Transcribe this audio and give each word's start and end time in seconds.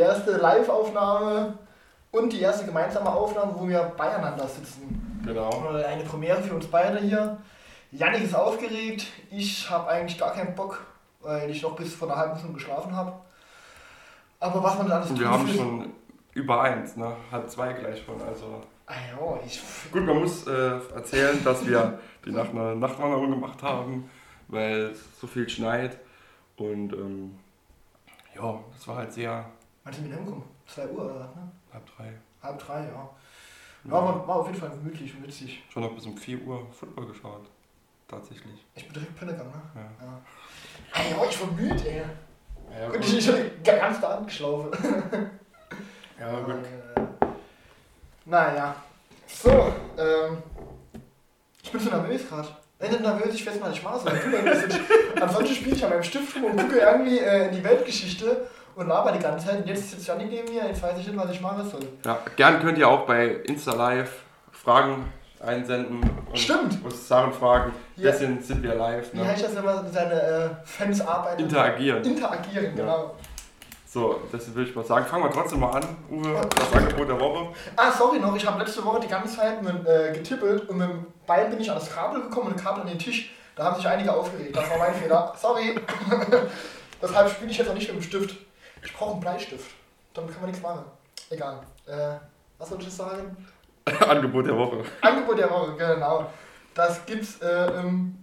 erste 0.00 0.32
Live-Aufnahme 0.36 1.54
und 2.10 2.32
die 2.32 2.40
erste 2.40 2.66
gemeinsame 2.66 3.10
Aufnahme, 3.10 3.54
wo 3.56 3.68
wir 3.68 3.80
beieinander 3.96 4.46
sitzen. 4.46 5.22
Genau. 5.24 5.68
Eine 5.86 6.04
Premiere 6.04 6.42
für 6.42 6.54
uns 6.54 6.66
beide 6.66 6.98
hier. 6.98 7.38
Janik 7.92 8.24
ist 8.24 8.34
aufgeregt, 8.34 9.06
ich 9.30 9.68
habe 9.70 9.88
eigentlich 9.88 10.18
gar 10.18 10.32
keinen 10.32 10.54
Bock, 10.54 10.80
weil 11.20 11.50
ich 11.50 11.62
noch 11.62 11.76
bis 11.76 11.94
vor 11.94 12.08
einer 12.08 12.16
halben 12.16 12.38
Stunde 12.38 12.54
geschlafen 12.54 12.94
habe. 12.94 13.12
Aber 14.38 14.62
was 14.62 14.78
man 14.78 14.88
da 14.88 14.96
alles 14.96 15.10
Und 15.10 15.20
wir 15.20 15.28
haben 15.28 15.48
schon 15.48 15.92
über 16.34 16.62
eins, 16.62 16.96
ne? 16.96 17.12
Halb 17.30 17.50
zwei 17.50 17.72
gleich 17.72 18.02
schon. 18.04 18.20
Also 18.22 18.62
Ah 18.86 18.94
ja, 19.12 19.38
ich. 19.46 19.62
gut, 19.92 20.04
man 20.04 20.18
muss 20.18 20.46
äh, 20.48 20.78
erzählen, 20.94 21.42
dass 21.44 21.64
wir 21.64 22.00
die 22.24 22.32
Nacht 22.32 22.50
eine 22.50 22.74
Nachtwanderung 22.74 23.30
gemacht 23.30 23.62
haben, 23.62 24.10
weil 24.48 24.90
es 24.92 25.20
so 25.20 25.28
viel 25.28 25.48
schneit. 25.48 25.98
Und 26.56 26.92
ähm, 26.92 27.38
ja, 28.34 28.58
das 28.72 28.88
war 28.88 28.96
halt 28.96 29.12
sehr 29.12 29.44
Wann 29.90 29.96
sind 29.96 30.04
wir 30.04 30.16
denn 30.16 30.24
hingekommen? 30.24 30.48
2 30.68 30.86
Uhr 30.86 31.04
oder 31.04 31.14
was, 31.18 31.34
ne? 31.34 31.50
halb 31.72 31.96
drei. 31.96 32.12
Halb 32.40 32.58
drei, 32.60 32.84
ja. 32.84 33.10
Ja, 33.82 33.92
aber 33.92 34.28
war 34.28 34.36
auf 34.36 34.46
jeden 34.46 34.60
Fall 34.60 34.70
gemütlich 34.70 35.12
und 35.16 35.26
witzig. 35.26 35.64
Schon 35.68 35.82
noch 35.82 35.92
bis 35.96 36.06
um 36.06 36.16
4 36.16 36.42
Uhr 36.42 36.64
Football 36.70 37.06
geschaut. 37.06 37.46
Tatsächlich. 38.06 38.64
Ich 38.76 38.84
bin 38.84 38.92
direkt 38.92 39.18
Pinne 39.18 39.32
gegangen, 39.32 39.50
ne? 39.50 39.80
Ja. 39.80 40.06
Ja. 40.06 41.02
Ey, 41.02 41.14
oh, 41.18 41.26
ich 41.28 41.40
war 41.40 41.50
müde, 41.50 41.88
ey. 41.88 42.02
Ja, 42.80 42.86
Und 42.86 43.04
ich, 43.04 43.26
hatte 43.26 43.50
ganz 43.64 44.00
da 44.00 44.18
angeschlafen. 44.18 44.70
Ja, 46.20 46.40
gut. 46.40 46.54
Äh, 46.54 47.26
naja. 48.26 48.76
So, 49.26 49.74
ähm. 49.98 50.40
Ich 51.64 51.72
bin 51.72 51.80
so 51.80 51.90
nervös 51.90 52.28
gerade. 52.28 52.48
Wenn 52.78 52.92
nicht 52.92 53.02
nervös, 53.02 53.34
ich 53.34 53.44
weiß 53.44 53.58
mal, 53.58 53.72
ich 53.72 53.82
mache 53.82 53.98
so. 53.98 55.20
Ansonsten 55.20 55.54
spiele 55.54 55.74
ich 55.74 55.84
an 55.84 55.90
meinem 55.90 56.02
Stift 56.04 56.36
rum 56.36 56.44
und 56.44 56.56
gucke 56.56 56.78
irgendwie 56.78 57.18
äh, 57.18 57.48
in 57.48 57.56
die 57.56 57.64
Weltgeschichte 57.64 58.48
und 58.76 58.88
laber 58.88 59.12
die 59.12 59.18
ganze 59.18 59.46
Zeit. 59.46 59.58
Und 59.58 59.66
jetzt 59.66 59.90
sitzt 59.90 60.06
Janik 60.06 60.28
neben 60.30 60.52
mir, 60.52 60.66
jetzt 60.66 60.82
weiß 60.82 60.98
ich 60.98 61.06
nicht, 61.06 61.16
was 61.18 61.30
ich 61.30 61.40
machen 61.40 61.68
soll. 61.68 61.80
Ja, 62.04 62.18
gern 62.36 62.60
könnt 62.60 62.78
ihr 62.78 62.88
auch 62.88 63.06
bei 63.06 63.26
Insta 63.44 63.72
Live 63.74 64.10
Fragen 64.52 65.12
einsenden 65.44 66.00
und 66.28 66.38
Stimmt. 66.38 66.84
uns 66.84 67.08
Sachen 67.08 67.32
fragen. 67.32 67.72
Ja. 67.96 68.10
Deswegen 68.10 68.42
sind 68.42 68.62
wir 68.62 68.74
live. 68.74 69.12
Wie 69.12 69.18
Ne? 69.18 69.26
heißt 69.28 69.42
das, 69.44 69.54
man 69.64 69.90
seine 69.90 70.12
äh, 70.20 70.48
Fans 70.66 71.00
arbeiten? 71.00 71.42
Interagieren. 71.42 72.04
Interagieren, 72.04 72.76
genau. 72.76 73.14
So, 73.86 74.20
das 74.30 74.54
will 74.54 74.68
ich 74.68 74.76
mal 74.76 74.84
sagen. 74.84 75.04
Fangen 75.06 75.24
wir 75.24 75.30
trotzdem 75.32 75.60
mal 75.60 75.70
an, 75.72 75.82
Uwe, 76.10 76.40
das 76.56 76.72
Angebot 76.74 77.08
der 77.08 77.18
Woche. 77.18 77.48
Ah, 77.74 77.90
sorry 77.90 78.20
noch, 78.20 78.36
ich 78.36 78.46
habe 78.46 78.62
letzte 78.62 78.84
Woche 78.84 79.00
die 79.00 79.08
ganze 79.08 79.36
Zeit 79.36 79.62
mit, 79.62 79.84
äh, 79.86 80.12
getippelt 80.12 80.68
und 80.68 80.76
mit 80.76 80.88
dem 80.88 81.06
Bein 81.26 81.50
bin 81.50 81.58
ich 81.60 81.68
an 81.70 81.76
das 81.78 81.90
Kabel 81.92 82.20
gekommen 82.22 82.48
und 82.48 82.56
das 82.56 82.62
Kabel 82.62 82.82
an 82.82 82.88
den 82.88 82.98
Tisch. 82.98 83.32
Da 83.56 83.64
haben 83.64 83.76
sich 83.76 83.88
einige 83.88 84.12
aufgeregt. 84.12 84.54
Das 84.56 84.70
war 84.70 84.78
mein 84.78 84.94
Fehler. 84.94 85.32
Sorry. 85.36 85.74
Deshalb 87.02 87.30
spiele 87.30 87.50
ich 87.50 87.58
jetzt 87.58 87.68
auch 87.70 87.74
nicht 87.74 87.88
mit 87.92 87.96
dem 88.00 88.02
Stift. 88.02 88.36
Ich 88.82 88.92
brauche 88.94 89.12
einen 89.12 89.20
Bleistift. 89.20 89.70
Damit 90.14 90.32
kann 90.32 90.40
man 90.42 90.50
nichts 90.50 90.62
machen. 90.62 90.84
Egal. 91.30 91.60
Äh, 91.86 92.16
was 92.58 92.68
soll 92.68 92.80
ich 92.82 92.92
sagen? 92.92 93.36
Angebot 94.08 94.46
der 94.46 94.56
Woche. 94.56 94.82
Angebot 95.00 95.38
der 95.38 95.50
Woche, 95.50 95.76
genau. 95.76 96.26
Das 96.74 97.04
gibt's 97.06 97.38
äh, 97.40 97.80
im 97.80 98.16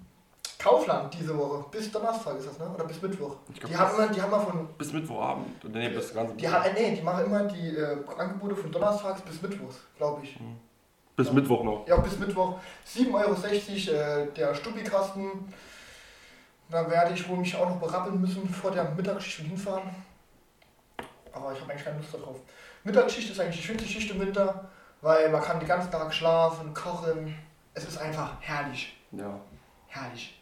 Kaufland 0.60 1.14
diese 1.14 1.38
Woche. 1.38 1.66
Bis 1.72 1.92
Donnerstag 1.92 2.38
ist 2.38 2.48
das, 2.48 2.60
ne? 2.60 2.70
Oder 2.74 2.86
bis 2.86 3.02
Mittwoch. 3.02 3.36
Glaub, 3.60 3.70
Die 3.72 3.78
haben 3.78 3.96
immer, 3.96 4.08
die 4.08 4.22
haben 4.22 4.32
immer 4.34 4.42
von 4.42 4.68
Bis 4.78 4.92
Mittwochabend. 4.94 5.64
Nee, 5.74 5.90
bis 5.90 6.14
ganz 6.14 6.36
die, 6.36 6.48
ha- 6.50 6.64
äh, 6.66 6.74
nee, 6.74 6.96
die 6.96 7.02
machen 7.02 7.26
immer 7.26 7.44
die 7.44 7.76
äh, 7.76 7.98
Angebote 8.18 8.56
von 8.56 8.72
Donnerstags 8.72 9.22
bis 9.22 9.42
Mittwochs, 9.42 9.78
glaube 9.98 10.24
ich. 10.24 10.38
bis 11.16 11.32
Mittwoch 11.32 11.64
noch. 11.64 11.88
Ja, 11.88 11.98
bis 11.98 12.18
Mittwoch 12.20 12.60
7,60 12.88 13.14
Euro 13.92 13.98
äh, 13.98 14.28
der 14.36 14.56
Stubikasten. 14.56 15.52
Da 16.70 16.90
werde 16.90 17.14
ich 17.14 17.28
wohl 17.30 17.38
mich 17.38 17.56
auch 17.56 17.70
noch 17.70 17.78
berappeln 17.80 18.20
müssen 18.20 18.48
vor 18.50 18.72
der 18.72 18.84
Mittagsschicht 18.92 19.48
hinfahren. 19.48 19.90
Aber 21.34 21.54
ich 21.54 21.62
habe 21.62 21.72
eigentlich 21.72 21.86
keine 21.86 21.98
Lust 21.98 22.14
darauf. 22.14 22.38
Mittagsschicht 22.84 23.30
ist 23.32 23.40
eigentlich 23.40 23.58
die 23.58 23.64
schönste 23.64 23.88
Schicht 23.88 24.12
im 24.12 24.20
Winter, 24.20 24.70
weil 25.02 25.30
man 25.30 25.42
kann 25.42 25.60
den 25.60 25.68
ganzen 25.68 25.92
Tag 25.92 26.14
schlafen, 26.14 26.74
kochen. 26.74 27.36
Es 27.74 27.86
ist 27.88 27.98
einfach 27.98 28.34
herrlich. 28.40 28.98
Ja. 29.12 29.40
Herrlich. 29.88 30.42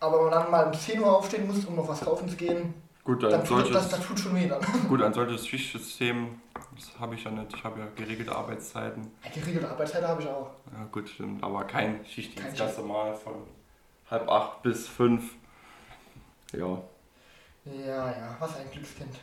Aber 0.00 0.18
wenn 0.18 0.30
man 0.30 0.32
dann 0.32 0.50
mal 0.50 0.66
um 0.66 0.72
10 0.74 1.00
Uhr 1.00 1.16
aufstehen 1.16 1.46
muss, 1.46 1.64
um 1.64 1.76
noch 1.76 1.86
was 1.86 2.00
kaufen 2.00 2.28
zu 2.28 2.36
gehen, 2.36 2.74
Gut, 3.04 3.22
dann 3.22 3.34
ein 3.34 3.40
tut, 3.40 3.48
solches, 3.48 3.72
das, 3.72 3.88
das 3.88 4.06
tut 4.06 4.18
schon 4.18 4.34
weh 4.36 4.46
dann. 4.46 4.60
gut, 4.88 5.02
ein 5.02 5.12
solches 5.12 5.46
Schichtsystem, 5.46 6.40
das 6.76 7.00
habe 7.00 7.16
ich 7.16 7.24
ja 7.24 7.32
nicht. 7.32 7.52
Ich 7.54 7.64
habe 7.64 7.80
ja 7.80 7.86
geregelte 7.96 8.34
Arbeitszeiten. 8.34 9.10
Geregelte 9.34 9.68
Arbeitszeit 9.68 10.04
habe 10.04 10.22
ich 10.22 10.28
auch. 10.28 10.50
Ja, 10.72 10.84
gut, 10.90 11.08
stimmt. 11.08 11.42
Aber 11.42 11.64
kein 11.64 12.04
Schichtdienst, 12.06 12.56
Kein 12.56 12.66
ganz 12.66 12.78
normal 12.78 13.14
von 13.14 13.34
halb 14.08 14.28
acht 14.28 14.62
bis 14.62 14.86
fünf. 14.86 15.34
Ja. 16.52 16.78
Ja, 17.64 18.10
ja, 18.10 18.36
was 18.38 18.56
ein 18.56 18.70
Glückskind. 18.70 19.18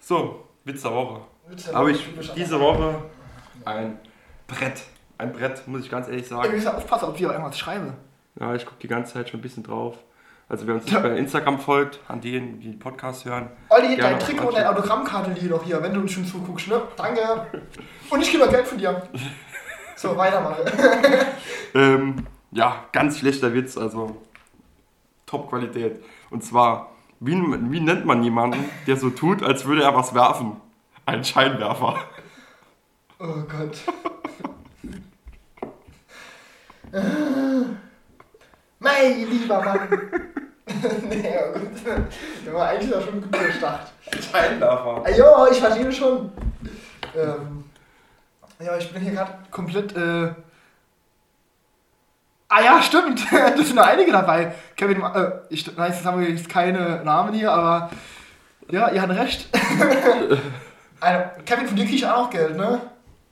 So, 0.00 0.44
Witz 0.64 0.82
der 0.82 0.92
Woche. 0.92 1.20
Witz, 1.48 1.72
Habe 1.72 1.92
ich 1.92 2.04
diese 2.34 2.58
Woche 2.58 3.02
ein 3.64 3.98
Brett. 4.46 4.82
Ein 5.18 5.32
Brett, 5.32 5.66
muss 5.68 5.82
ich 5.84 5.90
ganz 5.90 6.08
ehrlich 6.08 6.26
sagen. 6.26 6.44
wir 6.44 6.50
müssen 6.50 6.68
aufpassen, 6.68 7.04
ob 7.04 7.18
wir 7.18 7.28
auch 7.28 7.32
irgendwas 7.32 7.58
schreiben. 7.58 7.94
Ja, 8.38 8.54
ich 8.54 8.64
gucke 8.64 8.78
die 8.80 8.88
ganze 8.88 9.12
Zeit 9.14 9.28
schon 9.28 9.40
ein 9.40 9.42
bisschen 9.42 9.62
drauf. 9.62 9.98
Also 10.48 10.66
wer 10.66 10.74
uns 10.74 10.84
nicht 10.84 11.00
bei 11.00 11.16
Instagram 11.16 11.60
folgt, 11.60 12.00
an 12.08 12.20
denen, 12.20 12.58
die 12.58 12.70
den 12.70 12.78
Podcast 12.78 13.24
hören. 13.24 13.50
Olli, 13.68 13.96
dein 13.96 14.18
Trikot 14.18 14.48
und 14.48 14.56
deine 14.56 14.70
Autogrammkarte 14.70 15.30
liegen 15.32 15.50
noch 15.50 15.62
hier, 15.62 15.80
wenn 15.80 15.94
du 15.94 16.00
uns 16.00 16.10
schon 16.10 16.24
zuguckst, 16.24 16.66
ne? 16.68 16.82
Danke. 16.96 17.46
Und 18.08 18.20
ich 18.20 18.30
krieg 18.30 18.40
noch 18.40 18.50
Geld 18.50 18.66
von 18.66 18.78
dir. 18.78 19.02
So, 19.96 20.16
weitermachen. 20.16 20.64
Ähm, 21.72 22.26
ja, 22.50 22.84
ganz 22.90 23.20
schlechter 23.20 23.54
Witz, 23.54 23.78
also 23.78 24.16
Top-Qualität. 25.26 26.02
Und 26.30 26.42
zwar, 26.42 26.90
wie, 27.20 27.34
wie 27.70 27.80
nennt 27.80 28.06
man 28.06 28.22
jemanden, 28.22 28.64
der 28.86 28.96
so 28.96 29.10
tut, 29.10 29.42
als 29.42 29.66
würde 29.66 29.82
er 29.82 29.94
was 29.94 30.14
werfen? 30.14 30.56
Ein 31.04 31.22
Scheinwerfer. 31.22 31.98
Oh 33.18 33.42
Gott. 33.46 33.78
mein 38.78 39.30
lieber 39.30 39.62
Mann. 39.62 39.88
nee, 41.08 41.34
ja 41.34 41.52
gut. 41.52 41.70
Der 42.46 42.54
war 42.54 42.68
eigentlich 42.68 42.94
auch 42.94 43.04
schon 43.04 43.20
gut 43.20 43.34
durchdacht. 43.34 43.92
Scheinwerfer. 44.32 45.02
Ah, 45.04 45.10
jo, 45.10 45.46
ich 45.50 45.58
verstehe 45.58 45.92
schon. 45.92 46.32
Ähm, 47.14 47.64
ja, 48.58 48.76
ich 48.78 48.90
bin 48.92 49.02
hier 49.02 49.12
gerade 49.12 49.34
komplett. 49.50 49.94
Äh 49.94 50.32
ah 52.50 52.60
ja, 52.62 52.82
stimmt. 52.82 53.20
das 53.32 53.66
sind 53.66 53.76
noch 53.76 53.86
einige 53.86 54.12
dabei. 54.12 54.52
Kevin, 54.76 55.02
äh, 55.02 55.30
ich 55.48 55.76
weiß, 55.76 55.96
jetzt 55.96 56.04
haben 56.04 56.20
wir 56.20 56.28
jetzt 56.28 56.48
keine 56.48 57.02
Namen 57.04 57.32
hier, 57.32 57.52
aber 57.52 57.90
ja, 58.68 58.90
ihr 58.90 59.00
habt 59.00 59.12
recht. 59.12 59.48
also, 61.00 61.24
Kevin, 61.46 61.66
von 61.66 61.76
dir 61.76 61.84
kriege 61.84 61.96
ich 61.96 62.06
auch 62.06 62.24
noch 62.24 62.30
Geld, 62.30 62.56
ne? 62.56 62.80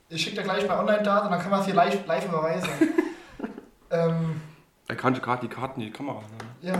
Ich 0.09 0.23
schicke 0.23 0.37
dir 0.37 0.43
gleich 0.43 0.67
mal 0.67 0.79
Online-Daten 0.79 1.27
und 1.27 1.31
dann 1.31 1.41
kann 1.41 1.51
man 1.51 1.59
es 1.59 1.67
hier 1.67 1.75
live, 1.75 2.05
live 2.07 2.25
überweisen. 2.25 2.69
ähm, 3.91 4.41
Er 4.87 4.95
kannte 4.95 5.21
gerade 5.21 5.47
die 5.47 5.53
Karten 5.53 5.81
in 5.81 5.87
die 5.87 5.93
Kamera. 5.93 6.21
Ne? 6.61 6.71
ja. 6.71 6.73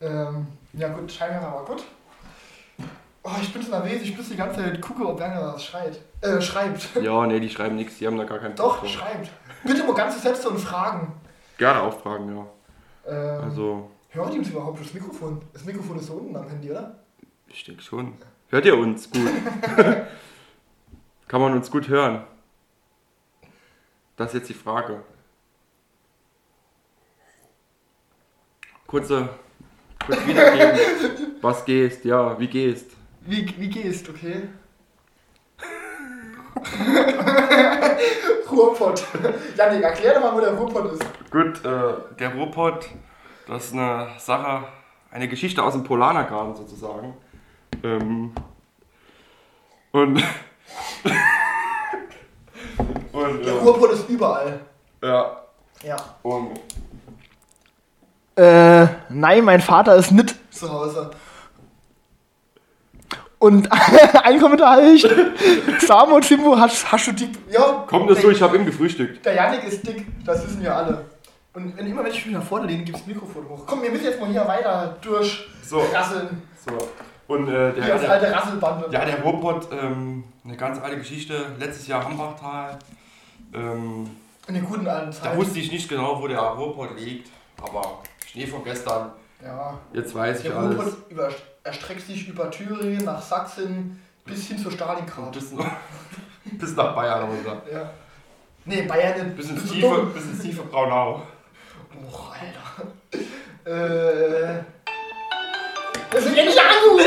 ähm, 0.00 0.46
ja 0.74 0.88
gut, 0.88 1.10
Scheinwerfer 1.10 1.54
war 1.54 1.64
gut. 1.64 1.82
Oh, 3.22 3.30
ich 3.40 3.52
bin 3.52 3.62
so 3.62 3.70
nervös, 3.70 4.02
ich 4.02 4.16
muss 4.16 4.28
die 4.28 4.36
ganze 4.36 4.60
Zeit 4.62 4.80
gucken, 4.80 5.06
ob 5.06 5.20
irgendwer 5.20 5.54
was 5.54 5.64
schreit. 5.64 5.98
Äh, 6.20 6.40
schreibt. 6.40 6.96
Ja, 7.02 7.26
nee, 7.26 7.40
die 7.40 7.50
schreiben 7.50 7.76
nichts, 7.76 7.98
die 7.98 8.06
haben 8.06 8.16
da 8.16 8.24
gar 8.24 8.38
keinen 8.38 8.54
Doch, 8.54 8.80
Bock 8.80 8.88
schreibt. 8.88 9.30
Bitte 9.64 9.84
mal 9.84 9.94
ganze 9.94 10.18
Sätze 10.20 10.48
und 10.48 10.58
Fragen. 10.58 11.12
Gerne 11.56 11.80
auffragen, 11.82 12.36
ja. 12.36 12.46
Ähm, 13.12 13.44
Also, 13.44 13.90
Hören 14.10 14.30
die 14.32 14.38
uns 14.38 14.48
überhaupt 14.48 14.80
das 14.80 14.94
Mikrofon? 14.94 15.42
Das 15.52 15.64
Mikrofon 15.64 15.98
ist 15.98 16.06
so 16.06 16.14
unten 16.14 16.34
am 16.36 16.48
Handy, 16.48 16.70
oder? 16.70 16.98
ich 17.48 17.64
denke 17.64 17.82
schon. 17.82 18.14
Hört 18.50 18.64
ihr 18.66 18.76
uns 18.76 19.10
gut? 19.10 19.28
Kann 21.28 21.40
man 21.40 21.52
uns 21.54 21.70
gut 21.70 21.88
hören? 21.88 22.22
Das 24.16 24.28
ist 24.28 24.40
jetzt 24.40 24.48
die 24.48 24.54
Frage. 24.54 25.02
Kurze, 28.86 29.28
kurz 30.06 30.26
wiedergeben. 30.26 31.36
Was 31.42 31.64
gehst? 31.64 32.04
Ja, 32.04 32.38
wie 32.40 32.48
gehst? 32.48 32.90
Wie, 33.20 33.46
wie 33.58 33.68
gehst, 33.68 34.08
okay? 34.08 34.48
Ruhrpott. 38.50 39.04
Janik, 39.56 39.82
erklär 39.82 40.14
doch 40.14 40.20
mal, 40.22 40.34
wo 40.34 40.40
der 40.40 40.52
Ruhrpott 40.54 40.92
ist. 40.92 41.02
Gut, 41.30 41.64
äh, 41.64 41.94
der 42.18 42.34
Ruhrpott, 42.34 42.86
das 43.46 43.66
ist 43.66 43.72
eine 43.74 44.08
Sache, 44.18 44.64
eine 45.10 45.28
Geschichte 45.28 45.62
aus 45.62 45.72
dem 45.74 45.84
Polanergarten 45.84 46.54
sozusagen. 46.56 47.14
Ähm, 47.82 48.32
und 49.92 50.22
und 53.12 53.44
Der 53.44 53.54
äh, 53.54 53.58
Ruhrpott 53.58 53.92
ist 53.92 54.08
überall. 54.08 54.60
ja, 55.02 55.36
Ja. 55.82 55.96
und 56.22 56.58
Äh, 58.36 58.86
nein, 59.08 59.44
mein 59.44 59.60
Vater 59.60 59.96
ist 59.96 60.12
nicht 60.12 60.36
zu 60.54 60.70
Hause. 60.72 61.10
Und 63.38 63.68
ein 64.24 64.40
Kommentar 64.40 64.76
habe 64.76 64.88
ich. 64.90 65.06
Samo 65.86 66.18
Timbo, 66.20 66.58
hast, 66.58 66.90
hast 66.90 67.06
du 67.06 67.12
dick. 67.12 67.30
Ja, 67.50 67.84
komm 67.86 68.08
das 68.08 68.20
so, 68.20 68.30
ich 68.30 68.42
habe 68.42 68.56
ihm 68.56 68.66
gefrühstückt. 68.66 69.24
Der 69.24 69.34
Janik 69.34 69.64
ist 69.64 69.86
dick, 69.86 70.06
das 70.24 70.44
wissen 70.46 70.60
wir 70.62 70.74
alle. 70.74 71.04
Und 71.54 71.76
wenn 71.76 71.86
immer 71.86 72.04
wenn 72.04 72.10
ich 72.12 72.24
mich 72.26 72.34
nach 72.34 72.42
vorne 72.42 72.66
lehne, 72.66 72.82
gibt 72.84 72.98
das 72.98 73.06
Mikrofon 73.06 73.48
hoch. 73.48 73.62
Komm, 73.66 73.82
wir 73.82 73.90
müssen 73.90 74.04
jetzt 74.04 74.20
mal 74.20 74.28
hier 74.30 74.46
weiter 74.46 74.96
durch 75.02 75.48
So. 75.62 75.80
rasseln. 75.92 76.42
So, 76.66 76.76
Und 77.32 77.48
äh, 77.48 77.72
der, 77.72 77.98
der, 77.98 78.10
alte 78.10 78.32
Rasselbande. 78.34 78.88
ja, 78.90 79.04
der 79.04 79.22
Ruhrpott, 79.22 79.68
ähm, 79.72 80.24
eine 80.44 80.56
ganz 80.56 80.80
alte 80.82 80.98
Geschichte. 80.98 81.46
Letztes 81.58 81.86
Jahr 81.86 82.04
Hambachtal. 82.04 82.78
Ähm, 83.54 84.10
In 84.46 84.54
den 84.54 84.64
guten 84.66 84.86
alten 84.86 85.10
da 85.10 85.12
Zeiten. 85.12 85.36
wusste 85.38 85.58
ich 85.60 85.72
nicht 85.72 85.88
genau, 85.88 86.20
wo 86.20 86.26
der 86.28 86.38
Ruhrpott 86.40 86.98
liegt. 86.98 87.28
Aber 87.62 88.02
Schnee 88.26 88.46
von 88.46 88.62
gestern, 88.64 89.10
Ja. 89.44 89.78
jetzt 89.92 90.14
weiß 90.14 90.38
ich 90.38 90.46
Der 90.48 90.56
alles. 90.56 90.76
Ruhrpott 90.76 90.96
über, 91.10 91.28
erstreckt 91.64 92.06
sich 92.06 92.28
über 92.28 92.50
Thüringen 92.50 93.04
nach 93.04 93.22
Sachsen 93.22 94.02
bis 94.24 94.48
hin 94.48 94.58
zu 94.58 94.68
Und 94.68 94.74
Stalingrad. 94.74 95.32
bis, 95.32 95.52
bis 96.44 96.76
nach 96.76 96.94
Bayern 96.94 97.24
runter. 97.28 97.62
Ja. 97.72 97.90
Nee, 98.64 98.82
Bayern. 98.82 99.34
Bis 99.34 99.50
ins 99.50 99.70
tiefe, 99.70 100.10
bis 100.14 100.24
ins 100.24 100.42
tiefe 100.42 100.62
Braunau. 100.62 101.22
Och, 102.06 102.32
Alter. 102.34 102.88
Äh. 103.64 104.62
Das 106.10 106.24
sind 106.24 106.36
endlich 106.36 106.58
angerufen! 106.60 107.04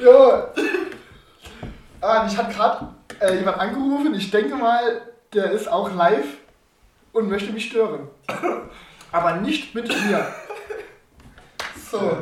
Ja. 0.00 0.48
Ah, 2.00 2.22
mich 2.24 2.36
hat 2.36 2.50
gerade 2.54 2.88
äh, 3.20 3.34
jemand 3.36 3.58
angerufen. 3.58 4.14
Ich 4.14 4.30
denke 4.30 4.54
mal, 4.54 5.02
der 5.34 5.50
ist 5.50 5.68
auch 5.68 5.92
live 5.92 6.26
und 7.18 7.28
möchte 7.28 7.52
mich 7.52 7.66
stören. 7.66 8.08
Aber 9.12 9.36
nicht 9.36 9.74
mit 9.74 9.88
mir. 9.88 10.26
So. 11.90 12.18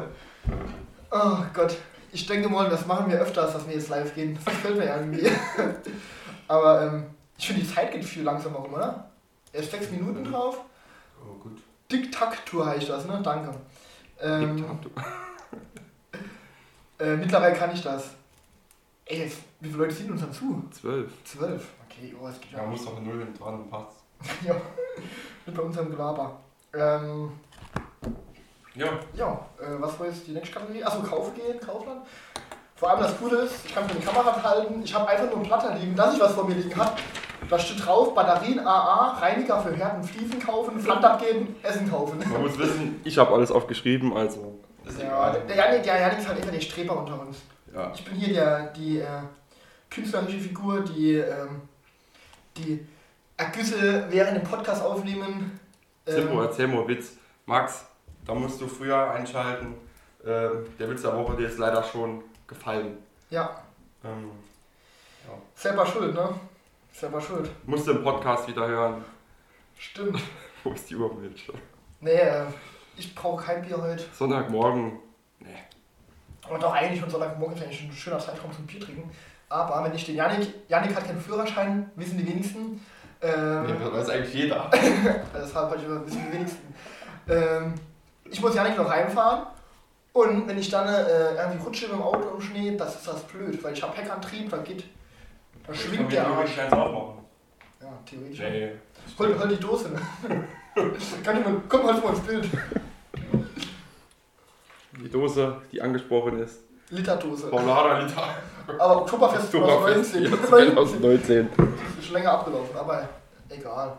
Oh 1.11 1.39
Gott. 1.53 1.77
Ich 2.13 2.27
denke 2.27 2.49
mal, 2.49 2.71
das 2.71 2.87
machen 2.87 3.11
wir 3.11 3.19
öfters, 3.19 3.53
dass 3.53 3.67
wir 3.67 3.75
jetzt 3.75 3.89
live 3.89 4.15
gehen. 4.15 4.35
Das 4.35 4.45
gefällt 4.45 4.79
mir 4.79 4.85
irgendwie. 4.85 5.31
Aber 6.49 6.83
ähm, 6.83 7.07
ich 7.37 7.47
finde, 7.47 7.63
die 7.63 7.69
Zeit 7.69 7.93
geht 7.93 8.05
viel 8.05 8.23
langsamer 8.23 8.59
rum, 8.59 8.75
oder? 8.75 9.11
Erst 9.53 9.71
sechs 9.71 9.91
Minuten 9.91 10.25
drauf. 10.25 10.61
Oh, 11.21 11.35
gut. 11.43 11.61
Diktaktur 11.91 12.67
heißt 12.67 12.89
das, 12.89 13.07
ne? 13.07 13.21
Danke. 13.23 13.55
Ähm, 14.21 14.57
Diktator. 14.57 14.93
äh, 17.01 17.17
mittlerweile 17.17 17.55
kann 17.55 17.73
ich 17.73 17.83
das. 17.83 18.11
Ey, 19.05 19.21
jetzt, 19.21 19.39
wie 19.61 19.69
viele 19.69 19.83
Leute 19.83 19.95
sehen 19.95 20.11
uns 20.11 20.21
dann 20.21 20.33
zu? 20.33 20.65
Zwölf. 20.71 21.13
Zwölf. 21.25 21.67
Okay, 21.87 22.15
oh, 22.21 22.27
es 22.29 22.41
geht 22.41 22.53
ja. 22.53 22.59
Ja, 22.59 22.67
muss 22.67 22.85
doch 22.85 22.97
eine 22.97 23.07
Null 23.07 23.27
dran, 23.39 23.69
passt. 23.69 24.06
Ja. 24.47 24.55
Mit 25.45 25.55
bei 25.55 25.63
unserem 25.63 25.91
Gelaber. 25.91 26.41
Ähm, 26.75 27.31
Ja. 28.75 28.89
ja, 29.15 29.47
äh, 29.59 29.81
was 29.81 29.99
war 29.99 30.07
jetzt 30.07 30.27
die 30.27 30.33
nächste 30.33 30.53
Kategorie? 30.55 30.85
Achso, 30.85 31.03
Kauf 31.03 31.35
gehen, 31.35 31.59
Kaufland. 31.61 32.03
Vor 32.75 32.91
allem 32.91 33.01
das 33.01 33.19
Gute 33.19 33.37
ist, 33.37 33.65
ich 33.65 33.75
kann 33.75 33.87
mir 33.87 33.95
die 33.95 34.05
Kamera 34.05 34.43
halten, 34.43 34.83
ich 34.85 34.95
habe 34.95 35.09
einfach 35.09 35.25
nur 35.27 35.37
einen 35.37 35.47
Platter 35.47 35.75
liegen, 35.77 35.97
dass 35.97 36.15
ich 36.15 36.21
was 36.21 36.33
vor 36.33 36.47
mir 36.47 36.55
liegen 36.57 36.77
habe. 36.77 36.93
Da 37.49 37.59
steht 37.59 37.85
drauf, 37.87 38.15
Batterien 38.15 38.59
AA, 38.61 39.19
Reiniger 39.19 39.61
für 39.63 39.75
Herd 39.75 39.97
und 39.97 40.05
Fliesen 40.05 40.41
kaufen, 40.41 40.79
Pfand 40.81 41.05
abgeben, 41.05 41.55
Essen 41.63 41.91
kaufen. 41.91 42.19
Man 42.19 42.43
muss 42.43 42.59
wissen, 42.59 43.01
ich 43.05 43.17
habe 43.17 43.33
alles 43.35 43.51
aufgeschrieben, 43.51 44.15
also. 44.15 44.59
Ist 44.85 45.01
Ja, 45.01 45.31
der 45.31 45.57
Janik, 45.57 45.83
der 45.85 46.01
Janik 46.01 46.19
ist 46.19 46.29
halt 46.29 46.43
immer 46.43 46.53
der 46.53 46.61
Streber 46.61 46.99
unter 46.99 47.21
uns. 47.21 47.39
Ja. 47.75 47.93
Ich 47.95 48.05
bin 48.05 48.15
hier 48.15 48.35
der, 48.35 48.67
die 48.73 48.99
äh, 48.99 49.07
künstlerische 49.91 50.39
Figur, 50.39 50.81
die 50.81 51.15
ähm, 51.15 51.63
die 52.57 52.87
Ergüsse 53.37 54.07
während 54.11 54.37
dem 54.39 54.45
Podcast 54.45 54.83
aufnehmen. 54.83 55.59
Zippo, 56.07 56.35
Ähm, 56.35 56.41
erzähl 56.41 56.69
mal 56.69 56.87
Witz. 56.89 57.13
Max, 57.45 57.85
da 58.25 58.35
musst 58.35 58.61
du 58.61 58.67
früher 58.67 59.11
einschalten. 59.11 59.75
Ähm, 60.25 60.67
der 60.79 60.91
Witz 60.91 61.03
der 61.03 61.17
Woche, 61.17 61.37
dir 61.37 61.49
ist 61.49 61.59
leider 61.59 61.83
schon 61.83 62.23
gefallen. 62.47 62.99
ja, 63.31 63.63
Ähm, 64.05 64.31
selber 65.55 65.85
schuld, 65.87 66.15
ne? 66.15 66.29
Selber 66.93 67.21
schuld. 67.21 67.51
musst 67.67 67.87
du 67.87 67.93
im 67.93 68.03
Podcast 68.03 68.47
wieder 68.49 68.67
hören. 68.67 69.05
Stimmt. 69.79 70.21
Wo 70.65 70.71
ist 70.73 70.89
die 70.89 70.95
Übermilch? 70.95 71.51
Nee, 72.01 72.11
äh, 72.13 72.45
ich 72.97 73.15
brauche 73.15 73.45
kein 73.45 73.63
Bier 73.63 73.81
heute. 73.81 74.05
Sonntagmorgen. 74.13 74.99
Und 76.49 76.65
auch 76.65 76.73
eigentlich 76.73 77.01
von 77.01 77.11
Sonntagmorgen 77.11 77.57
ist 77.57 77.63
eigentlich 77.65 77.83
ein 77.83 77.93
schöner 77.93 78.19
Zeitraum 78.21 78.53
zum 78.53 78.67
Bier 78.67 78.81
trinken. 78.81 79.11
Aber 79.49 79.85
wenn 79.85 79.95
ich 79.95 80.05
den 80.07 80.15
Janik, 80.17 80.49
Janik 80.69 80.95
hat 80.97 81.07
keinen 81.07 81.21
Führerschein, 81.21 81.91
wissen 81.97 82.19
die 82.19 82.27
wenigsten. 82.27 82.81
Ähm, 83.23 83.67
Nee, 83.67 83.73
das 83.81 83.93
weiß 83.93 84.11
eigentlich 84.11 84.35
jeder. 84.35 84.71
Deshalb 85.35 85.71
halt 85.71 85.85
immer 85.85 86.07
wissen 86.07 86.23
die 86.27 86.37
wenigsten. 86.37 86.75
Ähm, 87.29 87.75
ich 88.25 88.41
muss 88.41 88.55
Janik 88.55 88.77
noch 88.77 88.91
heimfahren. 88.91 89.47
Und 90.13 90.49
wenn 90.49 90.59
ich 90.59 90.71
dann 90.71 90.89
äh, 90.89 91.35
irgendwie 91.35 91.63
rutsche 91.63 91.87
mit 91.87 91.97
dem 91.97 92.03
Auto 92.03 92.37
im 92.37 92.41
Schnee, 92.41 92.77
das 92.77 92.97
ist 92.97 93.07
das 93.09 93.23
blöd, 93.25 93.63
weil 93.63 93.75
ich 93.75 93.83
habe 93.83 93.97
Heckantrieb, 93.97 94.49
da 94.49 94.59
geht. 94.59 94.85
Da 95.67 95.75
schwingt 95.75 96.11
der 96.11 96.27
Arsch. 96.27 96.57
Ja, 96.57 97.93
theoretisch. 98.07 98.39
Nee. 98.39 98.71
Hol, 99.19 99.39
hol 99.39 99.49
die 99.49 99.57
Dose. 99.61 99.91
Ne? 99.91 100.01
Kann 101.25 101.39
ich 101.39 101.45
mal, 101.45 101.61
komm 101.69 101.87
halt 101.87 102.03
mal 102.03 102.11
ins 102.11 102.21
Bild. 102.21 102.49
Die 104.99 105.11
Dose, 105.11 105.61
die 105.71 105.83
angesprochen 105.83 106.39
ist. 106.41 106.61
Literdose. 106.91 107.49
Paulada 107.49 107.99
Liter. 107.99 108.29
Aber 108.79 109.03
Oktoberfest 109.03 109.55
Oktoberfest 109.55 110.13
2019. 110.13 110.49
2019. 110.49 111.49
Das 111.57 111.99
ist 111.99 112.05
schon 112.07 112.15
länger 112.15 112.33
abgelaufen, 112.33 112.77
aber 112.77 113.09
egal. 113.49 113.97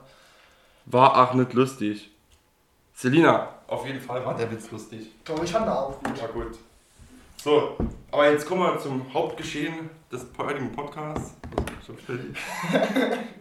War 0.85 1.23
auch 1.23 1.33
nicht 1.33 1.53
lustig. 1.53 2.11
Selina, 2.93 3.49
auf 3.67 3.85
jeden 3.85 4.01
Fall 4.01 4.25
war 4.25 4.35
der 4.35 4.49
Witz 4.51 4.71
lustig. 4.71 5.11
Glaube 5.23 5.45
ich, 5.45 5.51
fand 5.51 5.67
er 5.67 5.79
auch 5.79 6.01
gut. 6.01 6.17
Ja 6.17 6.27
gut. 6.27 6.57
So, 7.37 7.77
aber 8.11 8.31
jetzt 8.31 8.47
kommen 8.47 8.61
wir 8.61 8.79
zum 8.79 9.13
Hauptgeschehen 9.13 9.89
des 10.11 10.25
heutigen 10.37 10.71
Podcasts. 10.71 11.33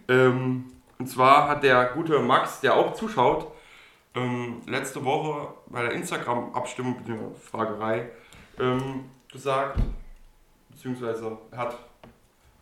Ähm, 0.08 0.66
und 1.00 1.08
zwar 1.08 1.48
hat 1.48 1.64
der 1.64 1.87
gute 1.87 2.20
Max, 2.20 2.60
der 2.60 2.76
auch 2.76 2.94
zuschaut, 2.94 3.48
ähm, 4.14 4.62
letzte 4.66 5.04
Woche 5.04 5.48
bei 5.66 5.82
der 5.82 5.90
Instagram-Abstimmung. 5.93 6.96
Fragerei, 7.50 8.10
ähm, 8.60 9.06
gesagt, 9.31 9.81
beziehungsweise 10.70 11.38
er 11.50 11.58
hat 11.58 11.78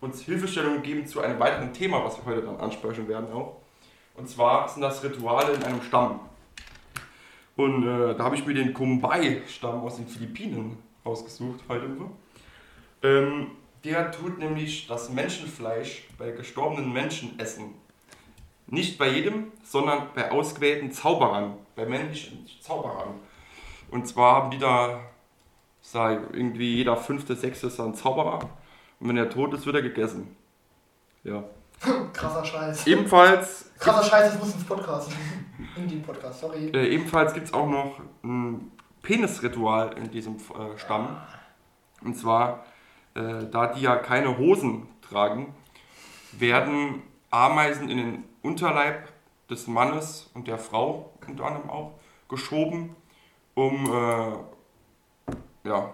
uns 0.01 0.21
Hilfestellung 0.23 0.83
gegeben 0.83 1.07
zu 1.07 1.21
einem 1.21 1.39
weiteren 1.39 1.73
Thema, 1.73 2.05
was 2.05 2.19
wir 2.19 2.25
heute 2.27 2.43
dann 2.43 2.61
ansprechen 2.61 3.09
werden 3.09 3.33
auch. 3.33 3.57
Und 4.17 4.29
zwar 4.29 4.69
sind 4.69 4.83
das 4.83 5.03
Rituale 5.03 5.55
in 5.55 5.63
einem 5.63 5.83
Stamm. 5.83 6.21
Und 7.57 7.87
äh, 7.87 8.15
da 8.15 8.25
habe 8.25 8.37
ich 8.37 8.47
mir 8.47 8.55
den 8.55 8.75
Kumbai-Stamm 8.75 9.81
aus 9.81 9.97
den 9.97 10.07
Philippinen 10.07 10.79
rausgesucht 11.05 11.61
heute. 11.69 11.89
Ähm, 13.03 13.51
der 13.85 14.11
tut 14.11 14.39
nämlich 14.39 14.87
das 14.87 15.11
Menschenfleisch 15.11 16.09
bei 16.19 16.31
gestorbenen 16.31 16.93
Menschen 16.93 17.39
essen. 17.39 17.75
Nicht 18.67 18.99
bei 18.99 19.09
jedem, 19.09 19.53
sondern 19.63 20.09
bei 20.15 20.31
ausgewählten 20.31 20.91
Zauberern, 20.91 21.59
bei 21.77 21.85
männlichen 21.85 22.47
Zauberern. 22.61 23.21
Und 23.91 24.09
zwar 24.09 24.37
haben 24.37 24.51
die 24.51 24.59
da, 24.59 25.01
sei 25.85 26.19
irgendwie 26.33 26.77
jeder 26.77 26.97
fünfte, 26.97 27.37
sechste 27.37 27.67
ist 27.67 27.79
ein 27.79 27.95
Zauberer. 27.95 28.39
Und 28.99 29.09
wenn 29.09 29.17
er 29.19 29.29
tot 29.29 29.53
ist, 29.53 29.67
wird 29.67 29.77
er 29.77 29.83
gegessen. 29.83 30.35
Ja. 31.23 31.45
Krasser 32.13 32.45
Scheiß. 32.45 32.87
Ebenfalls 32.87 33.71
Krasser 33.79 34.03
Scheiß, 34.03 34.33
das 34.33 34.41
muss 34.41 34.55
ins 34.55 34.65
Podcast. 34.65 35.13
In 35.77 35.89
den 35.89 36.03
Podcast, 36.03 36.41
sorry. 36.41 36.71
Äh, 36.71 36.95
ebenfalls 36.95 37.35
gibt 37.35 37.47
es 37.47 37.53
auch 37.53 37.69
noch 37.69 38.01
ein 38.23 38.73
Penisritual 39.03 39.93
in 39.99 40.11
diesem 40.11 40.37
äh, 40.37 40.79
Stamm. 40.79 41.17
Und 42.03 42.17
zwar, 42.17 42.65
äh, 43.15 43.45
da 43.51 43.67
die 43.67 43.83
ja 43.83 43.97
keine 43.97 44.39
Hosen 44.39 44.87
tragen, 45.03 45.55
werden 46.33 47.03
Ameisen 47.31 47.91
in 47.91 47.99
den 47.99 48.25
Unterleib 48.43 49.09
des 49.51 49.67
Mannes 49.67 50.31
und 50.35 50.47
der 50.47 50.59
Frau 50.59 51.11
unter 51.27 51.45
anderem 51.45 51.69
auch 51.69 51.93
geschoben, 52.29 52.97
um 53.55 53.85
äh, 53.87 54.33
ja, 55.65 55.93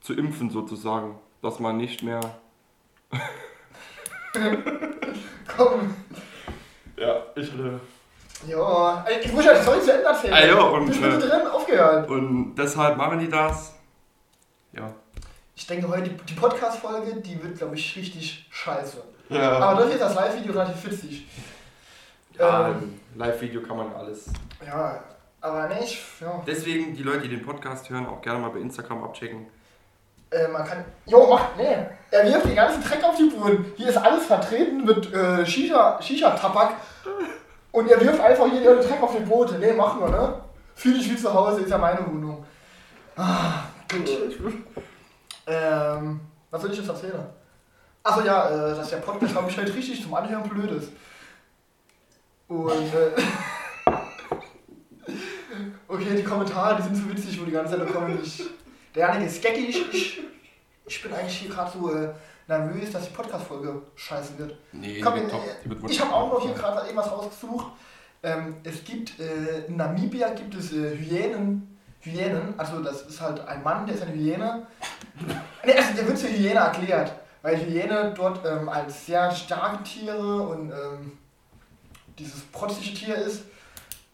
zu 0.00 0.14
impfen 0.14 0.50
sozusagen, 0.50 1.18
dass 1.42 1.58
man 1.60 1.76
nicht 1.76 2.02
mehr. 2.02 2.20
Komm. 5.56 5.94
Ja, 6.96 7.22
ich 7.34 7.50
hatte. 7.52 7.80
Ja, 8.46 9.04
ich 9.22 9.32
muss 9.32 9.44
ja 9.44 9.54
die 9.54 9.62
Story 9.62 9.80
zu 9.82 9.92
Ende 9.92 10.04
erzählen. 10.06 10.32
Ah, 10.34 10.46
ja, 10.46 10.60
und, 10.62 10.88
Ich 10.90 11.00
bin 11.00 11.12
äh, 11.12 11.18
drin 11.18 11.46
aufgehört. 11.46 12.08
Und 12.08 12.54
deshalb 12.54 12.96
machen 12.96 13.18
die 13.18 13.28
das. 13.28 13.74
Ja. 14.72 14.90
Ich 15.54 15.66
denke 15.66 15.88
heute, 15.88 16.08
die, 16.08 16.16
die 16.24 16.34
Podcast-Folge, 16.34 17.16
die 17.20 17.42
wird, 17.42 17.58
glaube 17.58 17.74
ich, 17.74 17.96
richtig 17.96 18.46
scheiße. 18.50 19.02
Ja. 19.28 19.58
Aber 19.58 19.80
dafür 19.80 19.94
ist 19.94 20.00
das 20.00 20.14
Live-Video 20.14 20.52
relativ 20.52 20.84
witzig. 20.86 21.26
Ja, 22.38 22.68
Ähm, 22.70 22.98
Live-Video 23.14 23.60
kann 23.62 23.76
man 23.76 23.92
alles. 23.92 24.26
ja, 24.64 25.02
aber 25.40 25.68
nicht, 25.68 25.98
ja. 26.20 26.42
Deswegen, 26.46 26.94
die 26.94 27.02
Leute, 27.02 27.22
die 27.22 27.28
den 27.30 27.42
Podcast 27.44 27.88
hören, 27.90 28.06
auch 28.06 28.20
gerne 28.22 28.40
mal 28.40 28.50
bei 28.50 28.58
Instagram 28.60 29.04
abchecken. 29.04 29.46
Äh, 30.30 30.48
man 30.48 30.64
kann. 30.64 30.84
Jo, 31.06 31.26
mach. 31.28 31.56
Nee. 31.56 31.76
Er 32.10 32.24
wirft 32.24 32.46
den 32.46 32.54
ganzen 32.54 32.82
Dreck 32.82 33.02
auf 33.02 33.16
die 33.16 33.24
Boden. 33.30 33.72
Hier 33.76 33.88
ist 33.88 33.96
alles 33.96 34.26
vertreten 34.26 34.84
mit 34.84 35.12
äh, 35.12 35.44
Shisha- 35.44 36.00
Shisha-Tabak. 36.00 36.74
Und 37.72 37.88
er 37.90 38.00
wirft 38.00 38.20
einfach 38.20 38.46
hier 38.46 38.60
den 38.76 38.86
Dreck 38.88 39.02
auf 39.02 39.12
den 39.14 39.28
Boden. 39.28 39.58
Nee, 39.60 39.72
machen 39.72 40.00
wir, 40.00 40.08
ne? 40.08 40.40
Fühl 40.74 40.94
dich 40.96 41.10
wie 41.10 41.16
zu 41.16 41.32
Hause, 41.32 41.62
ist 41.62 41.70
ja 41.70 41.78
meine 41.78 42.06
Wohnung. 42.06 42.44
Ah, 43.16 43.64
gut. 43.90 44.08
Ähm, 45.46 46.20
was 46.50 46.62
soll 46.62 46.70
ich 46.72 46.78
jetzt 46.78 46.88
erzählen? 46.88 47.26
Achso, 48.02 48.22
ja, 48.22 48.48
äh, 48.48 48.76
dass 48.76 48.90
der 48.90 48.96
Podcast, 48.98 49.32
glaube 49.32 49.50
ich, 49.50 49.56
halt 49.58 49.74
richtig 49.74 50.02
zum 50.02 50.14
Anhören 50.14 50.48
blöd 50.48 50.70
ist. 50.70 50.92
Und, 52.48 52.70
äh, 52.94 53.10
Okay, 55.92 56.14
die 56.16 56.22
Kommentare, 56.22 56.76
die 56.76 56.82
sind 56.82 56.94
so 56.94 57.10
witzig, 57.10 57.40
wo 57.40 57.44
die 57.44 57.50
ganze 57.50 57.76
Zeit 57.76 57.92
kommen. 57.92 58.16
Ich, 58.22 58.44
der 58.94 59.08
Janik 59.08 59.26
ist 59.26 59.42
geckig. 59.42 59.92
Ich, 59.92 60.20
ich 60.86 61.02
bin 61.02 61.12
eigentlich 61.12 61.36
hier 61.36 61.50
gerade 61.50 61.72
so 61.76 61.92
äh, 61.92 62.10
nervös, 62.46 62.92
dass 62.92 63.08
die 63.08 63.12
Podcast-Folge 63.12 63.82
scheiße 63.96 64.38
wird. 64.38 64.56
Nee, 64.70 65.00
Komm, 65.00 65.14
die 65.14 65.20
wird 65.22 65.32
äh, 65.32 65.32
top. 65.32 65.44
Die 65.64 65.70
wird 65.70 65.90
Ich 65.90 66.00
habe 66.00 66.14
auch 66.14 66.32
noch 66.32 66.42
hier 66.42 66.54
gerade 66.54 66.82
irgendwas 66.82 67.10
rausgesucht. 67.10 67.72
Ähm, 68.22 68.58
es 68.62 68.84
gibt, 68.84 69.18
äh, 69.18 69.66
in 69.66 69.78
Namibia 69.78 70.28
gibt 70.28 70.54
es 70.54 70.72
äh, 70.72 70.96
Hyänen, 70.96 71.76
Hyänen, 72.02 72.54
also 72.56 72.80
das 72.84 73.02
ist 73.02 73.20
halt 73.20 73.40
ein 73.40 73.64
Mann, 73.64 73.84
der 73.84 73.96
ist 73.96 74.02
eine 74.02 74.14
Hyäne. 74.14 74.68
Ne, 75.64 75.74
also 75.76 75.94
der 75.96 76.06
wird 76.06 76.18
zur 76.18 76.30
Hyäne 76.30 76.60
erklärt, 76.60 77.12
weil 77.42 77.56
Hyäne 77.56 78.14
dort 78.16 78.46
ähm, 78.46 78.68
als 78.68 79.06
sehr 79.06 79.28
starke 79.32 79.82
Tiere 79.82 80.42
und 80.42 80.70
ähm, 80.70 81.18
dieses 82.16 82.42
protzige 82.52 82.94
Tier 82.94 83.16
ist. 83.16 83.42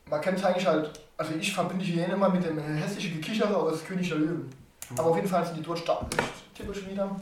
Man 0.08 0.20
kennt 0.20 0.38
es 0.38 0.44
eigentlich 0.44 0.66
halt, 0.66 1.00
also 1.16 1.34
ich 1.34 1.52
verbinde 1.52 1.84
die 1.84 1.94
Hyäne 1.94 2.14
immer 2.14 2.28
mit 2.28 2.44
dem 2.44 2.58
hässlichen 2.60 3.14
Gekichere 3.14 3.56
aus 3.56 3.84
König 3.84 4.08
der 4.08 4.18
Löwen. 4.18 4.48
Aber 4.96 5.10
auf 5.10 5.16
jeden 5.16 5.26
Fall 5.26 5.44
sind 5.44 5.56
die 5.56 5.62
dort 5.62 5.80
stark, 5.80 6.06
typisch 6.54 6.86
wieder. 6.86 7.20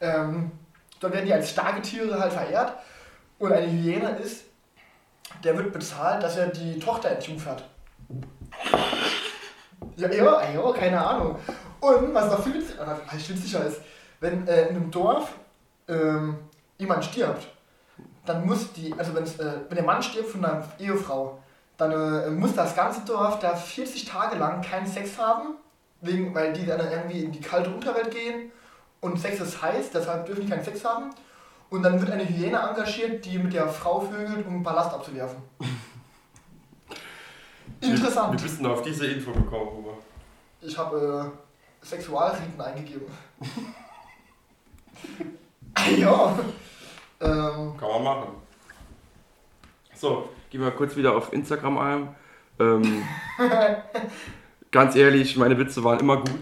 Ähm, 0.00 0.50
dort 0.98 1.12
werden 1.12 1.26
die 1.26 1.32
als 1.34 1.50
starke 1.50 1.82
Tiere 1.82 2.18
halt 2.18 2.32
verehrt. 2.32 2.72
Und 3.38 3.52
eine 3.52 3.70
Hyäne 3.70 4.16
ist, 4.16 4.44
der 5.44 5.58
wird 5.58 5.74
bezahlt, 5.74 6.22
dass 6.22 6.38
er 6.38 6.46
die 6.46 6.78
Tochter 6.78 7.10
entjungfert. 7.10 7.64
Ja, 9.96 10.10
ja, 10.10 10.50
ja, 10.52 10.72
keine 10.72 11.04
Ahnung. 11.04 11.36
Und 11.80 12.14
was 12.14 12.30
noch 12.30 12.42
viel 12.42 12.54
witziger, 12.54 12.98
vielleicht 13.08 13.28
witziger 13.28 13.66
ist, 13.66 13.82
wenn 14.20 14.48
äh, 14.48 14.68
in 14.68 14.76
einem 14.76 14.90
Dorf 14.90 15.34
ähm, 15.86 16.38
jemand 16.78 17.04
stirbt, 17.04 17.46
dann 18.24 18.46
muss 18.46 18.72
die, 18.72 18.94
also 18.96 19.12
äh, 19.12 19.24
wenn 19.68 19.76
der 19.76 19.84
Mann 19.84 20.02
stirbt 20.02 20.30
von 20.30 20.42
einer 20.42 20.66
Ehefrau, 20.78 21.41
dann 21.76 21.92
äh, 21.92 22.30
muss 22.30 22.54
das 22.54 22.76
ganze 22.76 23.02
Dorf 23.02 23.38
da 23.38 23.54
40 23.54 24.04
Tage 24.04 24.36
lang 24.36 24.62
keinen 24.62 24.86
Sex 24.86 25.18
haben, 25.18 25.54
wegen, 26.00 26.34
weil 26.34 26.52
die 26.52 26.66
dann 26.66 26.80
irgendwie 26.80 27.24
in 27.24 27.32
die 27.32 27.40
kalte 27.40 27.70
Unterwelt 27.70 28.10
gehen 28.10 28.50
und 29.00 29.18
Sex 29.18 29.40
ist 29.40 29.60
heiß, 29.60 29.90
deshalb 29.90 30.26
dürfen 30.26 30.42
die 30.42 30.48
keinen 30.48 30.64
Sex 30.64 30.84
haben. 30.84 31.10
Und 31.70 31.82
dann 31.82 31.98
wird 31.98 32.10
eine 32.10 32.28
Hyäne 32.28 32.58
engagiert, 32.58 33.24
die 33.24 33.38
mit 33.38 33.54
der 33.54 33.66
Frau 33.66 34.00
vögelt, 34.00 34.46
um 34.46 34.62
Ballast 34.62 34.92
abzuwerfen. 34.92 35.38
Interessant. 37.80 38.38
Wie 38.38 38.42
bist 38.42 38.62
du 38.62 38.70
auf 38.70 38.82
diese 38.82 39.06
Info 39.06 39.32
gekommen, 39.32 39.78
Huber? 39.78 39.94
Ich 40.60 40.76
habe 40.76 41.32
äh, 41.82 41.84
Sexualriten 41.84 42.60
eingegeben. 42.60 43.06
ja. 45.96 46.38
Ähm, 47.20 47.76
Kann 47.76 47.88
man 47.88 48.04
machen. 48.04 48.28
So, 49.94 50.28
gehen 50.52 50.60
wir 50.60 50.70
kurz 50.70 50.96
wieder 50.96 51.16
auf 51.16 51.32
Instagram 51.32 51.78
ein. 51.78 52.14
Ähm, 52.60 53.02
ganz 54.70 54.94
ehrlich, 54.94 55.34
meine 55.38 55.56
Witze 55.58 55.82
waren 55.82 55.98
immer 55.98 56.18
gut. 56.18 56.40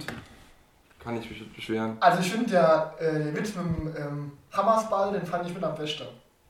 Kann 0.98 1.16
ich 1.16 1.30
mich 1.30 1.40
nicht 1.40 1.54
beschweren. 1.54 1.96
also 2.00 2.18
ich 2.20 2.30
finde 2.30 2.50
der, 2.50 2.94
äh, 2.98 3.34
Witz 3.34 3.54
mit 3.54 3.64
dem 3.64 3.94
ähm, 3.96 4.32
Hammersball, 4.52 5.12
den 5.12 5.24
fand 5.24 5.46
ich 5.46 5.54
mit 5.54 5.62
am 5.62 5.76
besten. 5.76 6.02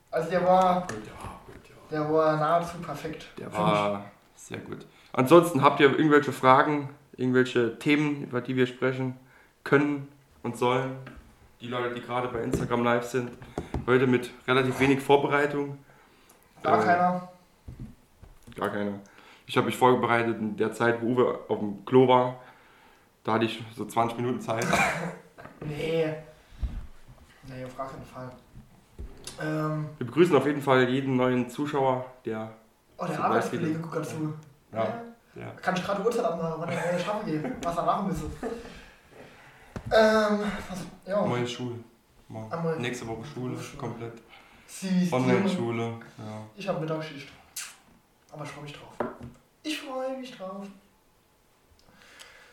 Also 0.09 0.29
der 0.31 0.43
war, 0.43 0.81
Gut, 0.87 0.97
ja, 1.05 1.39
gut, 1.45 1.55
ja. 1.69 1.75
der 1.99 2.11
war 2.11 2.37
nahezu 2.37 2.77
perfekt. 2.79 3.27
Der 3.37 3.53
war 3.53 4.05
sehr 4.35 4.57
gut. 4.57 4.85
Ansonsten 5.13 5.61
habt 5.61 5.79
ihr 5.79 5.91
irgendwelche 5.91 6.31
Fragen, 6.33 6.89
irgendwelche 7.15 7.77
Themen, 7.77 8.23
über 8.23 8.41
die 8.41 8.55
wir 8.55 8.65
sprechen 8.65 9.17
können 9.63 10.07
und 10.41 10.57
sollen? 10.57 10.95
Die 11.61 11.67
Leute, 11.67 11.93
die 11.93 12.01
gerade 12.01 12.27
bei 12.27 12.41
Instagram 12.41 12.83
live 12.83 13.05
sind, 13.05 13.29
heute 13.85 14.07
mit 14.07 14.31
relativ 14.47 14.79
wenig 14.79 14.99
Vorbereitung. 14.99 15.77
ich. 16.57 16.63
Gar 16.63 16.81
Äh, 16.81 16.85
keiner. 16.85 17.30
Gar 18.55 18.69
keine. 18.69 18.99
Ich 19.47 19.57
habe 19.57 19.65
mich 19.67 19.77
vorbereitet 19.77 20.37
in 20.39 20.55
der 20.57 20.71
Zeit, 20.71 21.01
wo 21.01 21.07
Uwe 21.07 21.39
auf 21.47 21.59
dem 21.59 21.83
Klo 21.85 22.07
war. 22.07 22.39
Da 23.23 23.33
hatte 23.33 23.45
ich 23.45 23.63
so 23.75 23.85
20 23.85 24.17
Minuten 24.17 24.41
Zeit. 24.41 24.65
Nee. 25.63 26.11
Nee, 27.47 27.65
auf 27.65 27.77
gar 27.77 27.87
keinen 27.87 28.03
Fall. 28.03 28.31
Ähm, 29.39 29.89
Wir 29.99 30.07
begrüßen 30.07 30.35
auf 30.35 30.47
jeden 30.47 30.61
Fall 30.61 30.89
jeden 30.89 31.15
neuen 31.15 31.47
Zuschauer, 31.51 32.03
der. 32.25 32.51
oh, 32.97 33.05
der 33.05 33.23
Arbeitskollege 33.23 33.77
guckt 33.77 33.93
gerade 33.93 34.07
zu. 34.07 34.33
Ja. 34.73 35.03
ja. 35.35 35.51
Kann 35.61 35.75
ich 35.75 35.83
gerade 35.83 36.03
Uhrzeit 36.03 36.25
abmachen, 36.25 36.55
wann 36.61 36.69
er 36.69 36.97
schaffen 36.97 37.25
geht, 37.27 37.43
was 37.63 37.77
er 37.77 37.83
machen 37.83 38.07
müsse. 38.07 38.25
Ähm, 39.91 40.39
was, 40.69 40.79
ja. 41.05 41.25
Neue 41.27 41.45
Schule. 41.47 41.75
Morgen. 42.27 42.81
Nächste 42.81 43.07
Woche 43.07 43.23
Schule, 43.25 43.59
Schule. 43.59 43.77
komplett. 43.77 44.13
Online-Schule. 45.11 45.83
Ja. 46.17 46.41
Ich 46.55 46.67
habe 46.67 46.79
Mittagsschicht. 46.79 47.27
Aber 48.31 48.43
ich 48.43 48.49
freue 48.51 48.63
mich 48.63 48.73
drauf. 48.73 49.07
Ich 49.63 49.81
freue 49.81 50.17
mich 50.17 50.37
drauf. 50.37 50.65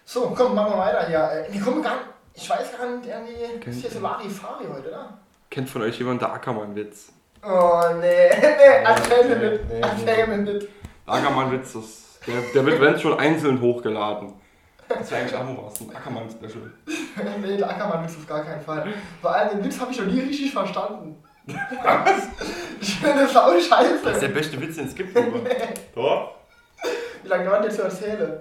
So, 0.05 0.33
komm, 0.37 0.55
machen 0.55 0.73
wir 0.73 0.79
weiter 0.79 1.07
hier. 1.07 1.47
Äh, 1.49 1.53
Wir 1.53 1.61
kommen 1.61 1.83
gar 1.83 1.95
nicht, 1.97 2.07
ich 2.35 2.49
weiß 2.49 2.77
gar 2.77 2.87
nicht, 2.97 3.07
irgendwie, 3.07 3.71
ist 3.71 3.81
hier 3.83 3.91
so 3.91 4.01
Larifari 4.01 4.65
heute, 4.73 4.89
oder? 4.89 5.19
Kennt 5.51 5.69
von 5.69 5.83
euch 5.83 5.99
jemand 5.99 6.21
der 6.23 6.33
Ackermann-Witz? 6.33 7.13
Oh, 7.43 7.83
nee, 8.01 8.29
nee, 8.41 8.85
erzähl 8.85 9.25
mir 9.29 9.51
nicht, 9.51 9.65
erzähl 9.81 10.27
mir 10.27 10.39
nicht. 10.39 10.67
Der 11.07 11.15
Ackermann-Witz, 11.15 11.73
das, 11.75 12.19
der, 12.27 12.41
der 12.55 12.67
wird, 12.67 12.81
wenn 12.81 12.99
schon 12.99 13.19
einzeln 13.19 13.61
hochgeladen. 13.61 14.33
Das 14.89 15.11
wäre 15.11 15.21
eigentlich 15.21 15.35
auch 15.37 15.45
mal 15.45 15.59
was, 15.67 15.81
ein 15.81 15.95
Ackermann-Special. 15.95 16.73
nee, 17.43 17.57
der 17.57 17.71
Ackermann-Witz 17.71 18.17
auf 18.17 18.27
gar 18.27 18.45
keinen 18.45 18.63
Fall. 18.63 18.87
Vor 19.21 19.35
allem 19.35 19.51
den 19.59 19.65
Witz 19.65 19.79
habe 19.79 19.93
ich 19.93 19.99
noch 19.99 20.07
nie 20.07 20.21
richtig 20.21 20.53
verstanden. 20.53 21.23
Ich 22.81 22.95
finde 22.97 23.23
das 23.23 23.37
auch 23.37 23.53
Das 23.53 23.63
ist 23.63 23.71
der 23.71 24.13
scheiße. 24.13 24.29
beste 24.29 24.61
Witz, 24.61 24.77
den 24.77 24.87
es 24.87 24.95
gibt, 24.95 25.17
Uwe. 25.17 25.45
Doch? 25.95 26.35
Wie 27.23 27.29
lange 27.29 27.45
dauert 27.45 27.65
der 27.65 27.71
zu 27.71 27.83
erzählen? 27.83 28.41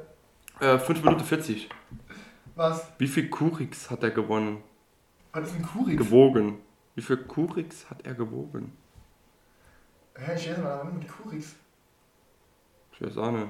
Äh, 0.60 0.78
5 0.78 1.04
Minuten 1.04 1.24
40. 1.24 1.70
Was? 2.56 2.88
Wie 2.98 3.08
viel 3.08 3.30
Kurix 3.30 3.90
hat 3.90 4.04
er 4.04 4.12
gewonnen? 4.12 4.64
Was 5.32 5.50
ist 5.50 5.56
ein 5.56 5.62
Kurix? 5.66 5.98
Gewogen. 5.98 6.60
Wie 6.96 7.02
viel 7.02 7.18
Kurix 7.18 7.90
hat 7.90 8.06
er 8.06 8.14
gewogen? 8.16 8.76
Hä, 10.18 10.34
ich 10.36 10.48
lese 10.48 10.62
mal, 10.62 10.82
was 10.84 10.94
mit 10.94 11.08
Kurix? 11.08 11.56
Ich 12.94 13.02
weiß 13.02 13.18
auch 13.18 13.32
nicht. 13.32 13.48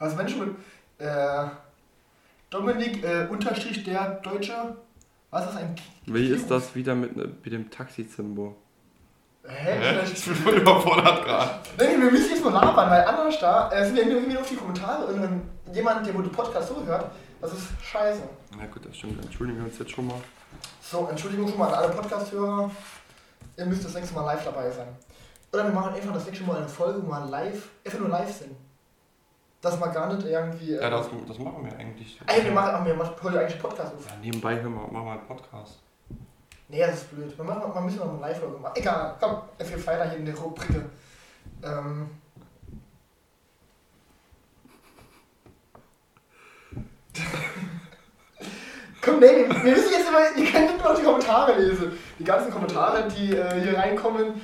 Was 0.00 0.16
Menschen 0.16 0.40
mit 0.40 0.56
äh, 0.98 1.46
Dominik 2.50 3.04
äh, 3.04 3.28
unterstrich 3.30 3.84
der 3.84 4.14
Deutsche? 4.16 4.76
Was 5.30 5.48
ist 5.48 5.56
ein 5.56 5.74
Ki- 5.76 5.82
Wie 6.06 6.26
ist 6.28 6.50
das 6.50 6.74
wieder 6.74 6.94
mit, 6.96 7.14
mit 7.16 7.46
dem 7.52 7.70
Taxi-Zimbo? 7.70 8.56
Hä? 9.46 10.02
Ich 10.04 10.24
bin 10.24 10.34
voll 10.36 10.54
überfordert 10.54 11.24
gerade. 11.24 11.50
Nee, 11.78 12.00
wir 12.00 12.10
müssen 12.12 12.30
jetzt 12.30 12.44
mal 12.44 12.52
labern, 12.52 12.90
weil 12.90 13.04
anders 13.04 13.38
da 13.40 13.70
äh, 13.72 13.84
sind 13.84 13.96
wir 13.96 14.06
irgendwie 14.06 14.36
auf 14.38 14.48
die 14.48 14.54
Kommentare 14.56 15.06
und 15.06 15.20
wenn 15.20 15.74
jemand, 15.74 16.06
der 16.06 16.14
wohl 16.14 16.22
den 16.22 16.32
Podcast 16.32 16.68
so 16.68 16.84
hört, 16.84 17.10
das 17.40 17.52
ist 17.52 17.66
scheiße. 17.82 18.22
Na 18.56 18.66
gut, 18.66 18.86
das 18.86 18.96
stimmt. 18.96 19.22
Entschuldigen 19.24 19.58
wir 19.58 19.66
uns 19.66 19.78
jetzt 19.78 19.90
schon 19.90 20.06
mal. 20.06 20.16
So, 20.80 21.08
Entschuldigung 21.10 21.48
schon 21.48 21.58
mal 21.58 21.68
an 21.68 21.74
alle 21.74 21.88
Podcast-Hörer. 21.88 22.70
Ihr 23.56 23.66
müsst 23.66 23.84
das 23.84 23.94
nächste 23.94 24.14
Mal 24.14 24.24
live 24.26 24.44
dabei 24.44 24.70
sein. 24.70 24.88
Oder 25.52 25.64
wir 25.64 25.72
machen 25.72 25.94
einfach 25.94 26.12
das 26.14 26.24
nächste 26.26 26.44
Mal 26.44 26.58
eine 26.58 26.68
Folge, 26.68 27.02
wo 27.04 27.08
wir 27.10 27.26
live, 27.26 27.68
einfach 27.84 27.98
nur 27.98 28.08
live 28.08 28.32
sind. 28.32 28.54
Dass 29.60 29.78
wir 29.78 29.88
gar 29.88 30.12
nicht 30.14 30.26
irgendwie. 30.26 30.74
Äh, 30.74 30.82
Ja, 30.82 30.90
das, 30.90 31.06
das 31.26 31.38
machen 31.38 31.64
wir 31.64 31.76
eigentlich. 31.78 32.18
Ey, 32.26 32.44
wir 32.44 32.52
machen, 32.52 32.84
wir 32.86 32.94
machen 32.94 33.14
heute 33.22 33.40
eigentlich 33.40 33.60
Podcast 33.60 33.92
auf. 33.94 34.06
Ja, 34.08 34.16
nebenbei 34.20 34.54
hören 34.60 34.74
wir, 34.74 34.80
machen 34.92 35.04
wir 35.06 35.12
einen 35.12 35.26
Podcast. 35.26 35.80
Nee, 36.68 36.80
das 36.80 37.02
ist 37.02 37.10
blöd. 37.10 37.36
Wir, 37.36 37.44
machen, 37.44 37.74
wir 37.74 37.80
müssen 37.80 37.98
noch 37.98 38.08
eine 38.10 38.20
Live-Folge 38.20 38.58
machen. 38.58 38.76
Egal, 38.76 39.16
komm, 39.20 39.42
geht 39.58 39.86
weiter 39.86 40.08
hier 40.08 40.18
in 40.18 40.26
der 40.26 40.36
Rubrik. 40.36 40.68
Ähm. 41.62 42.10
komm, 49.02 49.20
nee, 49.20 49.26
wir, 49.26 49.48
wir 49.48 49.72
müssen 49.72 49.92
jetzt 49.92 50.08
immer, 50.08 50.36
ihr 50.36 50.50
könnt 50.50 50.82
nur 50.82 50.94
die 50.94 51.02
Kommentare 51.02 51.60
lesen. 51.60 51.92
Die 52.18 52.24
ganzen 52.24 52.50
Kommentare, 52.50 53.06
die 53.08 53.36
äh, 53.36 53.60
hier 53.60 53.76
reinkommen, 53.76 54.40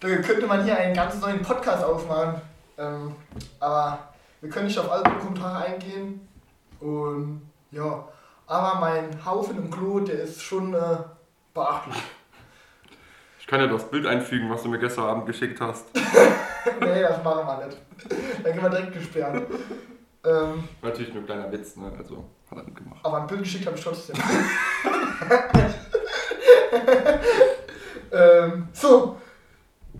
da 0.00 0.08
könnte 0.16 0.46
man 0.46 0.64
hier 0.64 0.76
einen 0.76 0.94
ganz 0.94 1.20
neuen 1.20 1.42
Podcast 1.42 1.84
aufmachen. 1.84 2.40
Ähm, 2.76 3.14
aber 3.60 3.98
wir 4.40 4.50
können 4.50 4.66
nicht 4.66 4.78
auf 4.78 4.90
alle 4.90 5.04
Kommentare 5.04 5.64
eingehen. 5.64 6.28
Und 6.80 7.42
ja, 7.70 8.04
aber 8.46 8.80
mein 8.80 9.24
Haufen 9.24 9.56
im 9.56 9.70
Klo, 9.70 10.00
der 10.00 10.22
ist 10.22 10.42
schon 10.42 10.74
äh, 10.74 10.96
beachtlich. 11.54 12.02
Ich 13.40 13.46
kann 13.46 13.60
ja 13.60 13.66
das 13.66 13.90
Bild 13.90 14.06
einfügen, 14.06 14.48
was 14.50 14.62
du 14.62 14.68
mir 14.68 14.78
gestern 14.78 15.04
Abend 15.04 15.26
geschickt 15.26 15.60
hast. 15.60 15.86
nee, 16.80 17.02
das 17.02 17.22
machen 17.22 17.46
wir 17.46 17.66
nicht. 17.66 17.78
Dann 18.42 18.52
gehen 18.52 18.62
wir 18.62 18.70
direkt 18.70 18.92
gesperrt. 18.92 19.46
Ähm, 20.24 20.68
Natürlich 20.80 21.12
nur 21.12 21.22
ein 21.24 21.26
kleiner 21.26 21.50
Witz, 21.50 21.76
ne? 21.76 21.92
Also 21.98 22.24
hat 22.50 22.58
er 22.58 22.64
mitgemacht. 22.64 23.04
aber 23.04 23.22
ein 23.22 23.26
Bild 23.26 23.42
geschickt 23.42 23.66
habe 23.66 23.76
ich 23.76 23.82
trotzdem. 23.82 24.16
ähm, 28.12 28.68
so. 28.72 29.16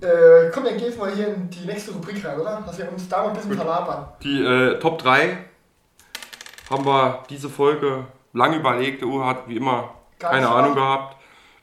Äh, 0.01 0.51
komm, 0.53 0.65
dann 0.65 0.79
geht's 0.79 0.97
mal 0.97 1.13
hier 1.13 1.29
in 1.29 1.51
die 1.51 1.67
nächste 1.67 1.93
Rubrik 1.93 2.25
rein, 2.25 2.39
oder? 2.39 2.63
Dass 2.65 2.79
wir 2.79 2.91
uns 2.91 3.09
da 3.09 3.23
mal 3.23 3.29
ein 3.31 3.35
bisschen 3.37 3.55
verlabern. 3.55 4.09
Die 4.23 4.43
äh, 4.43 4.79
Top 4.79 4.99
3 4.99 5.39
haben 6.71 6.85
wir 6.87 7.23
diese 7.29 7.49
Folge 7.49 8.07
lang 8.33 8.55
überlegt. 8.55 9.01
Der 9.01 9.09
Uwe 9.09 9.27
hat 9.27 9.49
wie 9.49 9.57
immer 9.57 9.95
Gar 10.19 10.33
keine 10.33 10.49
Ahnung 10.49 10.75
gehabt. 10.75 11.17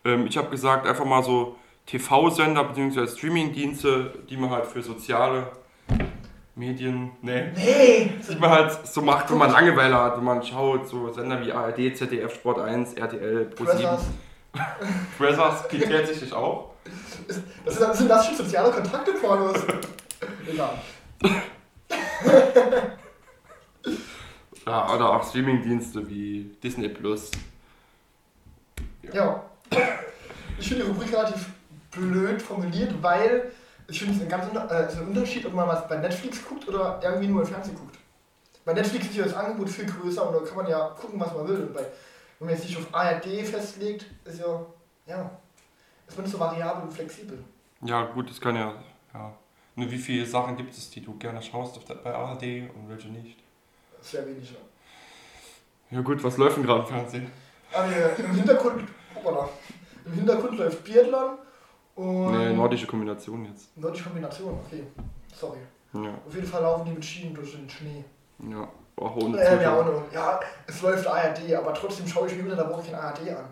Ähm, 0.06 0.28
ich 0.28 0.38
habe 0.38 0.50
gesagt, 0.50 0.88
einfach 0.88 1.06
mal 1.06 1.24
so 1.24 1.56
TV-Sender 1.86 2.64
bzw. 2.66 3.08
Streaming-Dienste, 3.08 4.14
die 4.30 4.38
man 4.38 4.50
halt 4.50 4.66
für 4.66 4.82
soziale 4.82 5.48
Medien, 6.56 7.12
nee. 7.22 7.52
Nee! 7.56 8.12
Die 8.30 8.36
man 8.36 8.50
halt 8.50 8.86
so 8.86 9.02
macht, 9.02 9.32
wenn 9.32 9.38
man 9.38 9.52
Langeweile 9.52 9.96
hat, 9.96 10.18
wenn 10.18 10.24
man 10.24 10.44
schaut, 10.44 10.88
so 10.88 11.12
Sender 11.12 11.42
wie 11.46 11.52
ARD, 11.52 11.96
ZDF, 11.96 12.36
Sport 12.36 12.60
1, 12.60 12.94
RTL, 12.94 13.50
Pro7. 13.56 13.98
Brothers. 15.18 15.68
Geht 15.70 15.90
tatsächlich 15.90 16.34
auch. 16.34 16.72
Das 17.66 17.76
sind, 17.76 17.96
sind 17.96 18.10
das 18.10 18.26
schon 18.26 18.36
soziale 18.36 18.72
Kontakte, 18.72 19.14
Pornos? 19.14 19.64
Egal. 20.48 20.74
Ja, 24.66 24.94
oder 24.94 25.10
auch 25.16 25.28
Streamingdienste 25.28 26.08
wie 26.08 26.56
Disney 26.62 26.90
Plus. 26.90 27.32
Ja. 29.12 29.49
Ich 30.58 30.68
finde 30.68 30.84
die 30.84 30.92
Rubrik 30.92 31.14
relativ 31.14 31.50
blöd 31.92 32.42
formuliert, 32.42 32.94
weil 33.02 33.52
ich 33.88 34.00
finde 34.00 34.16
es 34.16 34.22
ein 34.22 34.30
ganz 34.30 34.46
äh, 34.72 34.88
ist 34.88 34.98
ein 34.98 35.08
Unterschied, 35.08 35.46
ob 35.46 35.54
man 35.54 35.68
was 35.68 35.88
bei 35.88 35.98
Netflix 35.98 36.44
guckt 36.46 36.68
oder 36.68 37.00
irgendwie 37.04 37.28
nur 37.28 37.42
im 37.42 37.48
Fernsehen 37.48 37.76
guckt. 37.76 37.98
Bei 38.66 38.74
Netflix 38.74 39.08
ist 39.08 39.16
ja 39.16 39.24
das 39.24 39.34
Angebot 39.34 39.70
viel 39.70 39.86
größer 39.86 40.28
und 40.28 40.34
da 40.34 40.48
kann 40.48 40.58
man 40.58 40.68
ja 40.68 40.90
gucken, 40.90 41.20
was 41.20 41.34
man 41.34 41.48
will. 41.48 41.62
Und 41.62 41.74
bei, 41.74 41.86
wenn 42.38 42.48
man 42.48 42.56
jetzt 42.56 42.68
sich 42.68 42.78
auf 42.78 42.94
ARD 42.94 43.26
festlegt, 43.46 44.06
ist 44.26 44.40
ja, 44.40 44.66
ja, 45.08 45.32
ist 46.08 46.18
man 46.18 46.26
nicht 46.26 46.34
so 46.34 46.40
variabel 46.40 46.84
und 46.84 46.94
flexibel. 46.94 47.44
Ja, 47.82 48.04
gut, 48.06 48.30
das 48.30 48.40
kann 48.40 48.56
ja. 48.56 48.74
ja. 49.14 49.34
Nur 49.76 49.90
wie 49.90 49.98
viele 49.98 50.26
Sachen 50.26 50.58
gibt 50.58 50.76
es, 50.78 50.90
die 50.90 51.02
du 51.02 51.18
gerne 51.18 51.42
schaust 51.42 51.80
bei 52.04 52.14
ARD 52.14 52.44
und 52.76 52.90
welche 52.90 53.08
nicht? 53.08 53.40
Sehr 54.02 54.26
wenig. 54.28 54.52
Ja. 54.52 55.98
Ja, 55.98 56.02
gut, 56.02 56.24
was 56.24 56.38
läuft 56.38 56.58
denn 56.58 56.66
gerade 56.66 56.82
im 56.82 56.88
Fernsehen? 56.88 57.32
Aber 57.72 57.88
äh, 57.88 58.22
im 58.22 58.36
Hintergrund, 58.36 58.88
hoppala, 59.16 59.50
im 60.06 60.14
Hintergrund 60.14 60.58
läuft 60.58 60.84
Biathlon 60.84 61.38
und. 61.96 62.32
Nee, 62.38 62.54
nordische 62.54 62.88
Kombination 62.88 63.46
jetzt. 63.46 63.76
Nordische 63.78 64.04
Kombination, 64.06 64.60
okay. 64.66 64.84
Sorry. 65.36 65.60
Ja, 65.94 66.14
Auf 66.28 66.36
jeden 66.36 66.46
Fall 66.48 66.62
laufen 66.62 66.86
die 66.86 66.92
mit 66.92 67.04
Schienen 67.06 67.34
durch 67.34 67.52
den 67.52 67.70
Schnee. 67.70 68.04
ja. 68.50 68.68
Auch 68.96 69.16
ohne 69.16 69.40
Äh, 69.40 69.64
ja, 69.64 69.80
ohne, 69.80 69.94
ja, 70.14 70.42
es 70.68 70.82
läuft 70.82 71.08
ARD, 71.08 71.54
aber 71.56 71.74
trotzdem 71.74 72.06
schaue 72.06 72.28
ich 72.28 72.36
mir 72.36 72.44
unter 72.44 72.58
der 72.58 72.70
Woche 72.70 72.84
kein 72.92 72.96
ARD 72.96 73.30
an. 73.30 73.46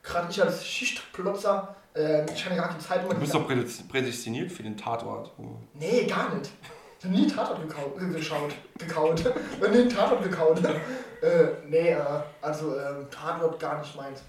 Gerade 0.00 0.28
ich 0.30 0.40
als 0.40 0.64
Schichtplotzer, 0.64 1.74
äh, 1.92 2.24
ich 2.32 2.44
kann 2.44 2.54
ja 2.54 2.62
gar 2.62 2.68
keine 2.68 2.78
Zeit 2.78 3.02
immer 3.02 3.12
Du 3.14 3.18
bist 3.18 3.34
doch 3.34 3.48
prädest- 3.48 3.88
prädestiniert 3.88 4.52
für 4.52 4.62
den 4.62 4.76
Tatort. 4.76 5.32
Oh. 5.38 5.56
Nee, 5.74 6.04
gar 6.04 6.32
nicht. 6.36 6.52
Ich 7.00 7.04
habe 7.04 7.14
nie 7.16 7.26
Tatort 7.26 7.62
gekau 7.62 7.92
äh, 8.00 8.12
geschaut. 8.14 8.54
Gekaut. 8.78 9.26
Äh, 9.26 9.68
nie 9.70 9.80
einen 9.80 9.88
Tatort 9.90 10.22
gekaut. 10.22 10.58
äh, 11.22 11.46
nee, 11.68 11.90
äh, 11.90 11.96
also 12.40 12.78
ähm, 12.78 13.08
Tatort 13.10 13.58
gar 13.58 13.80
nicht 13.80 13.96
meins. 13.96 14.22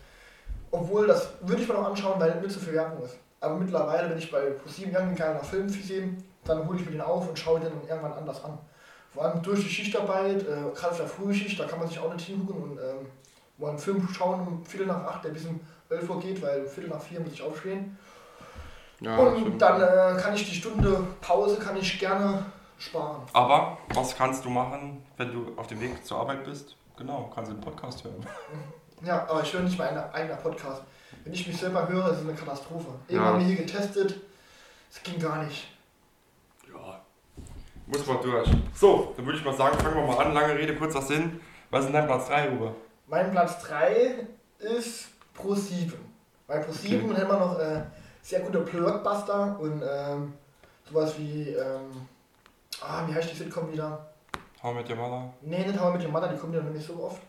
Obwohl, 0.71 1.07
das 1.07 1.29
würde 1.41 1.61
ich 1.61 1.67
mir 1.67 1.75
noch 1.75 1.89
anschauen, 1.89 2.19
weil 2.19 2.39
nicht 2.41 2.51
so 2.51 2.59
viel 2.59 2.73
Werbung 2.73 3.03
ist. 3.03 3.17
Aber 3.39 3.55
mittlerweile, 3.55 4.09
wenn 4.09 4.17
ich 4.17 4.31
bei 4.31 4.49
ProSieben 4.51 4.93
irgendwie 4.93 5.15
keinen 5.15 5.41
Film 5.43 5.69
sehe, 5.69 6.09
dann 6.43 6.67
hole 6.67 6.79
ich 6.79 6.85
mir 6.85 6.91
den 6.91 7.01
auf 7.01 7.27
und 7.29 7.37
schaue 7.37 7.59
den 7.59 7.69
dann 7.69 7.87
irgendwann 7.87 8.13
anders 8.13 8.43
an. 8.43 8.57
Vor 9.13 9.25
allem 9.25 9.41
durch 9.41 9.61
die 9.63 9.69
Schichtarbeit, 9.69 10.41
äh, 10.41 10.71
gerade 10.73 10.91
auf 10.91 10.97
der 10.97 11.07
Frühschicht, 11.07 11.59
da 11.59 11.65
kann 11.65 11.79
man 11.79 11.87
sich 11.87 11.99
auch 11.99 12.13
nicht 12.13 12.25
hingucken 12.25 12.63
und 12.63 12.77
ähm, 12.77 13.07
mal 13.57 13.69
einen 13.69 13.79
Film 13.79 14.07
schauen 14.11 14.45
um 14.45 14.65
Viertel 14.65 14.87
nach 14.87 15.03
acht, 15.05 15.23
der 15.23 15.29
bis 15.29 15.45
um 15.45 15.59
11 15.89 16.09
Uhr 16.09 16.19
geht, 16.19 16.41
weil 16.41 16.61
um 16.61 16.67
Viertel 16.67 16.89
nach 16.89 17.01
vier 17.01 17.19
muss 17.19 17.33
ich 17.33 17.41
aufstehen. 17.41 17.97
Ja, 18.99 19.17
und 19.17 19.59
dann 19.59 19.81
äh, 19.81 20.19
kann 20.19 20.33
ich 20.33 20.49
die 20.49 20.55
Stunde 20.55 21.05
Pause 21.21 21.57
kann 21.57 21.77
ich 21.77 21.99
gerne 21.99 22.43
sparen. 22.79 23.21
Aber 23.33 23.77
was 23.93 24.15
kannst 24.15 24.43
du 24.43 24.49
machen, 24.49 25.03
wenn 25.17 25.31
du 25.31 25.53
auf 25.55 25.67
dem 25.67 25.79
Weg 25.81 26.03
zur 26.03 26.19
Arbeit 26.19 26.43
bist? 26.43 26.75
Genau, 26.97 27.31
kannst 27.33 27.51
du 27.51 27.55
einen 27.55 27.63
Podcast 27.63 28.03
hören. 28.03 28.25
Ja, 29.03 29.27
aber 29.29 29.43
ich 29.43 29.53
höre 29.53 29.61
nicht 29.61 29.77
mein 29.77 29.97
eigener 30.11 30.35
Podcast. 30.37 30.81
Wenn 31.23 31.33
ich 31.33 31.47
mich 31.47 31.57
selber 31.57 31.87
höre, 31.87 32.11
ist 32.11 32.17
es 32.19 32.23
eine 32.23 32.33
Katastrophe. 32.33 32.87
Ja. 33.07 33.13
Irgendwann 33.15 33.33
haben 33.33 33.39
wir 33.41 33.55
hier 33.55 33.65
getestet, 33.65 34.15
es 34.89 35.03
ging 35.03 35.19
gar 35.19 35.43
nicht. 35.43 35.67
Ja. 36.73 37.01
Muss 37.85 38.05
mal 38.05 38.17
durch. 38.21 38.49
So, 38.73 39.13
dann 39.15 39.25
würde 39.25 39.37
ich 39.39 39.45
mal 39.45 39.55
sagen, 39.55 39.77
fangen 39.77 39.95
wir 39.95 40.07
mal 40.07 40.25
an. 40.25 40.33
Lange 40.33 40.55
Rede, 40.55 40.75
kurzer 40.75 41.01
Sinn. 41.01 41.39
Was 41.69 41.81
ist 41.81 41.87
denn 41.87 41.93
dein 41.93 42.05
Platz 42.07 42.27
3, 42.27 42.51
Uwe? 42.51 42.73
Mein 43.07 43.31
Platz 43.31 43.61
3 43.63 44.27
ist 44.59 45.09
Pro 45.33 45.53
7. 45.53 45.93
Bei 46.47 46.59
Pro 46.59 46.71
7 46.71 47.09
Okay. 47.11 47.21
haben 47.21 47.29
wir 47.29 47.37
noch 47.39 47.59
äh, 47.59 47.81
sehr 48.21 48.39
gute 48.41 48.59
Blockbuster 48.59 49.57
und 49.59 49.81
ähm, 49.85 50.33
sowas 50.89 51.13
wie, 51.17 51.49
ähm, 51.49 52.07
ah, 52.81 53.03
wie 53.07 53.13
heißt 53.13 53.31
die 53.31 53.35
Sitcom 53.35 53.71
wieder? 53.71 54.07
How 54.63 54.73
mit 54.73 54.89
your 54.89 54.95
mother? 54.95 55.33
Nee, 55.41 55.65
nicht 55.65 55.79
How 55.79 55.93
I 55.93 55.97
Met 55.97 56.05
Your 56.05 56.11
Mother, 56.11 56.29
die 56.29 56.37
kommen 56.37 56.53
ja 56.53 56.61
nämlich 56.61 56.85
so 56.85 57.03
oft. 57.03 57.21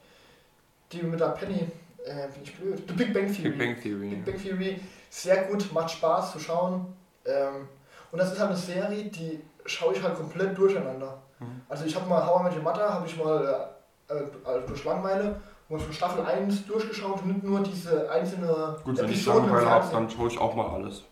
Die 0.92 1.02
mit 1.02 1.20
der 1.20 1.28
Penny, 1.28 1.68
äh, 2.04 2.28
bin 2.28 2.42
ich 2.42 2.56
blöd. 2.56 2.82
The 2.88 2.94
Big 2.94 3.12
Bang 3.12 3.32
Theory. 3.32 3.50
Big 3.50 3.58
Bang 3.58 3.82
Theory. 3.82 4.08
Big 4.08 4.24
Bang 4.24 4.42
Theory, 4.42 4.80
sehr 5.10 5.44
gut, 5.44 5.72
macht 5.72 5.90
Spaß 5.90 6.32
zu 6.32 6.40
schauen. 6.40 6.94
Ähm, 7.24 7.68
und 8.10 8.18
das 8.18 8.32
ist 8.32 8.40
halt 8.40 8.50
eine 8.50 8.58
Serie, 8.58 9.04
die 9.04 9.40
schaue 9.66 9.94
ich 9.94 10.02
halt 10.02 10.16
komplett 10.16 10.56
durcheinander. 10.56 11.18
Mhm. 11.38 11.60
Also 11.68 11.84
ich 11.84 11.94
habe 11.94 12.08
mal 12.08 12.24
How 12.26 12.40
I 12.40 12.44
Met 12.44 12.56
Your 12.56 12.62
Mother, 12.62 12.94
habe 12.94 13.06
ich 13.06 13.16
mal 13.16 13.68
äh, 14.08 14.14
äh, 14.14 14.22
also 14.44 14.66
durch 14.66 14.84
Langeweile 14.84 15.40
mal 15.68 15.78
von 15.78 15.92
Staffel 15.92 16.24
1 16.24 16.66
durchgeschaut 16.66 17.22
und 17.22 17.28
nicht 17.28 17.44
nur 17.44 17.60
diese 17.62 18.10
einzelne 18.10 18.76
Gut, 18.82 18.98
wenn 18.98 19.10
ich 19.10 19.26
Langeweile 19.26 19.68
habe, 19.68 19.86
dann 19.92 20.08
schaue 20.08 20.28
ich 20.28 20.38
auch 20.38 20.54
mal 20.54 20.70
alles. 20.70 21.02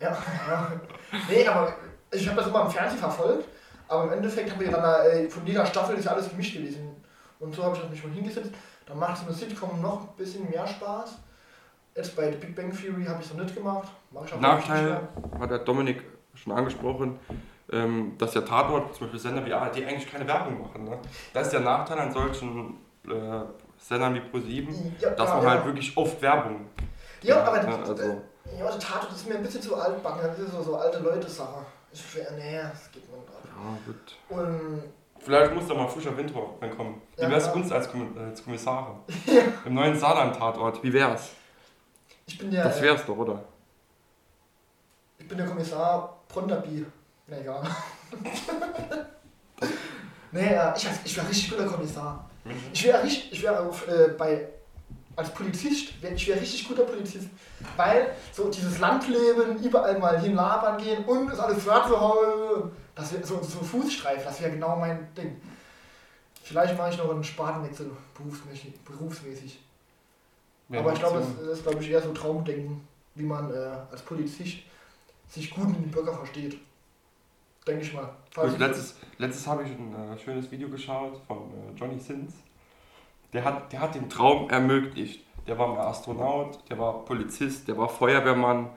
Ja, 0.00 0.16
ja. 0.48 0.72
Nee, 1.28 1.46
aber 1.46 1.74
ich 2.10 2.26
habe 2.26 2.36
das 2.38 2.48
immer 2.48 2.62
im 2.62 2.70
Fernsehen 2.70 2.98
verfolgt, 2.98 3.46
aber 3.88 4.04
im 4.04 4.12
Endeffekt 4.14 4.52
habe 4.52 4.64
ich 4.64 4.70
dann 4.70 5.06
äh, 5.06 5.28
von 5.28 5.46
jeder 5.46 5.66
Staffel 5.66 5.96
ist 5.96 6.08
alles 6.08 6.30
gemischt 6.30 6.54
gewesen. 6.54 6.96
Und 7.40 7.54
so 7.54 7.62
habe 7.62 7.76
ich 7.76 7.90
mich 7.90 8.04
mal 8.04 8.12
hingesetzt. 8.12 8.52
Dann 8.86 8.98
macht 8.98 9.18
so 9.18 9.26
eine 9.26 9.34
Sitcom 9.34 9.80
noch 9.80 10.02
ein 10.02 10.16
bisschen 10.16 10.48
mehr 10.50 10.66
Spaß. 10.66 11.18
Jetzt 11.96 12.16
bei 12.16 12.30
The 12.30 12.38
Big 12.38 12.56
Bang 12.56 12.72
Theory 12.72 13.04
habe 13.04 13.22
ich 13.22 13.28
so 13.28 13.34
nicht 13.36 13.54
gemacht. 13.54 13.88
Nachteil, 14.40 15.08
hat 15.38 15.50
der 15.50 15.58
Dominik 15.60 16.02
schon 16.34 16.52
angesprochen, 16.52 17.18
ähm, 17.70 18.14
dass 18.18 18.32
der 18.32 18.44
Tatort, 18.44 18.94
zum 18.94 19.06
Beispiel 19.06 19.20
Sender 19.20 19.46
wie 19.46 19.52
ARD, 19.52 19.76
eigentlich 19.76 20.10
keine 20.10 20.26
Werbung 20.26 20.60
machen. 20.60 20.84
Ne? 20.84 20.98
Das 21.32 21.44
ist 21.46 21.52
der 21.52 21.60
Nachteil 21.60 21.98
an 21.98 22.12
solchen 22.12 22.78
äh, 23.08 23.40
Sendern 23.78 24.14
wie 24.14 24.20
Pro7, 24.20 24.68
Ja, 24.98 25.10
dass 25.10 25.28
ja, 25.28 25.34
man 25.36 25.44
ja. 25.44 25.50
halt 25.50 25.64
wirklich 25.66 25.96
oft 25.96 26.20
Werbung 26.20 26.66
Ja, 27.22 27.42
aber 27.44 27.62
ne? 27.62 27.78
das, 27.78 27.90
also, 27.90 28.22
ja, 28.58 28.70
der 28.70 28.78
Tatort 28.78 29.12
ist 29.12 29.28
mir 29.28 29.36
ein 29.36 29.42
bisschen 29.42 29.62
zu 29.62 29.76
altbacken. 29.76 30.20
Das 30.22 30.38
ist 30.38 30.52
so, 30.52 30.62
so 30.62 30.76
alte 30.76 30.98
Leute-Sache. 30.98 31.64
Ich 31.92 32.00
schwer, 32.10 32.26
nee, 32.32 32.58
das 32.60 32.90
geht 32.90 33.08
mir 33.10 33.18
nicht. 33.18 33.28
ja, 33.44 33.78
gut. 33.86 34.16
Und 34.28 34.82
Vielleicht 35.24 35.54
muss 35.54 35.66
da 35.66 35.74
mal 35.74 35.88
frischer 35.88 36.14
Wind 36.16 36.32
reinkommen. 36.60 37.00
Wie 37.16 37.22
Ja, 37.22 37.30
wär's 37.30 37.46
ja. 37.46 37.52
uns 37.52 37.72
als, 37.72 37.90
Kommi- 37.90 38.18
als 38.18 38.44
Kommissare? 38.44 38.96
Im 39.64 39.74
neuen 39.74 39.98
Saarland-Tatort, 39.98 40.82
wie 40.82 40.92
wär's? 40.92 41.30
ich 42.26 42.36
bin 42.38 42.50
der, 42.50 42.64
Das 42.64 42.78
äh, 42.78 42.82
wär's 42.82 43.04
doch, 43.06 43.16
oder? 43.16 43.42
ich 45.18 45.26
bin 45.26 45.38
der 45.38 45.46
Kommissar 45.46 46.18
Pronderby. 46.28 46.84
Na 47.26 47.38
egal. 47.38 47.62
nee, 50.32 50.46
äh, 50.46 50.72
ich, 50.76 50.86
ich 51.04 51.16
wäre 51.16 51.28
richtig 51.28 51.50
guter 51.50 51.66
Kommissar. 51.66 52.28
Ich 52.72 52.84
wäre 52.84 53.02
richtig, 53.02 53.32
ich 53.32 53.42
wäre 53.42 53.60
auf, 53.60 53.88
äh, 53.88 54.08
bei 54.18 54.46
als 55.16 55.32
Polizist, 55.32 56.02
wär, 56.02 56.12
ich 56.12 56.26
wäre 56.26 56.40
richtig 56.40 56.66
guter 56.66 56.84
Polizist, 56.84 57.28
weil 57.76 58.14
so 58.32 58.50
dieses 58.50 58.78
Landleben, 58.78 59.62
überall 59.62 59.98
mal 59.98 60.20
hinlabern 60.20 60.78
gehen 60.78 61.04
und 61.04 61.30
ist 61.30 61.38
alles 61.38 61.68
Hause, 61.70 62.70
das 62.94 63.12
wäre 63.12 63.24
so, 63.24 63.42
so 63.42 63.60
Fußstreif, 63.60 64.24
das 64.24 64.40
wäre 64.40 64.52
genau 64.52 64.76
mein 64.76 65.08
Ding. 65.14 65.40
Vielleicht 66.42 66.76
mache 66.76 66.90
ich 66.90 66.98
noch 66.98 67.10
einen 67.10 67.24
Spatenwechsel 67.24 67.90
berufsmäßig. 68.14 68.78
berufsmäßig. 68.84 69.60
Wäre 70.68 70.82
Aber 70.82 70.92
ich 70.92 70.98
glaube, 70.98 71.18
Option. 71.18 71.36
das 71.40 71.58
ist, 71.58 71.62
glaube 71.62 71.82
ich, 71.82 71.90
eher 71.90 72.02
so 72.02 72.12
Traumdenken, 72.12 72.86
wie 73.14 73.22
man 73.22 73.50
äh, 73.50 73.76
als 73.90 74.02
Polizist 74.02 74.58
sich 75.28 75.50
gut 75.50 75.68
mit 75.68 75.76
den 75.76 75.90
Bürger 75.90 76.12
versteht. 76.12 76.58
Denke 77.66 77.82
ich 77.82 77.94
mal. 77.94 78.10
Gut, 78.34 78.58
letztes, 78.58 78.96
letztes 79.16 79.46
habe 79.46 79.62
ich 79.62 79.70
ein 79.70 79.94
äh, 79.94 80.18
schönes 80.18 80.50
Video 80.50 80.68
geschaut 80.68 81.18
von 81.26 81.38
äh, 81.38 81.78
Johnny 81.78 81.98
Sins. 81.98 82.34
Der 83.34 83.44
hat, 83.44 83.72
der 83.72 83.80
hat 83.80 83.94
den 83.94 84.08
Traum 84.08 84.48
ermöglicht. 84.48 85.24
Der 85.46 85.58
war 85.58 85.68
mal 85.68 85.86
Astronaut, 85.86 86.58
der 86.70 86.78
war 86.78 87.04
Polizist, 87.04 87.68
der 87.68 87.76
war 87.76 87.88
Feuerwehrmann. 87.88 88.70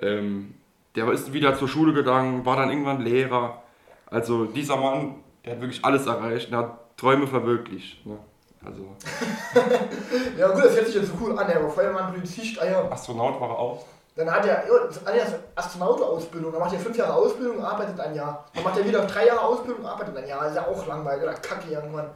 Ähm, 0.00 0.54
der 0.94 1.10
ist 1.10 1.32
wieder 1.32 1.56
zur 1.58 1.68
Schule 1.68 1.92
gegangen, 1.92 2.44
war 2.44 2.56
dann 2.56 2.70
irgendwann 2.70 3.00
Lehrer. 3.00 3.62
Also 4.06 4.44
dieser 4.44 4.76
Mann, 4.76 5.16
der 5.44 5.54
hat 5.54 5.60
wirklich 5.60 5.84
alles 5.84 6.06
erreicht, 6.06 6.52
der 6.52 6.58
hat 6.58 6.96
Träume 6.96 7.26
verwirklicht. 7.26 8.06
Ne? 8.06 8.18
Also 8.64 8.82
ja 10.38 10.48
gut, 10.48 10.64
das 10.64 10.76
hört 10.76 10.86
sich 10.86 10.94
jetzt 10.96 11.08
so 11.08 11.14
cool 11.20 11.38
an, 11.38 11.48
er 11.48 11.62
war 11.62 11.70
Feuerwehrmann, 11.70 12.12
Polizist, 12.12 12.60
ah 12.60 12.66
ja. 12.66 12.90
Astronaut 12.90 13.40
war 13.40 13.48
er 13.48 13.58
auch. 13.58 13.84
Dann 14.16 14.30
hat 14.30 14.44
er, 14.44 14.66
ja, 14.66 14.86
das 14.86 15.06
eine 15.06 15.18
ist 15.20 15.36
Astronautausbildung, 15.54 16.52
dann 16.52 16.60
macht 16.60 16.72
er 16.72 16.80
fünf 16.80 16.96
Jahre 16.96 17.14
Ausbildung, 17.14 17.64
arbeitet 17.64 17.98
ein 18.00 18.14
Jahr. 18.14 18.44
Dann 18.52 18.64
macht 18.64 18.76
er 18.76 18.84
wieder 18.84 19.06
drei 19.06 19.26
Jahre 19.26 19.42
Ausbildung, 19.42 19.86
arbeitet 19.86 20.16
ein 20.16 20.26
Jahr. 20.26 20.48
Ist 20.48 20.56
ja 20.56 20.66
auch 20.66 20.86
langweilig 20.86 21.22
oder 21.22 21.34
kacke 21.34 21.70
irgendwann. 21.70 22.10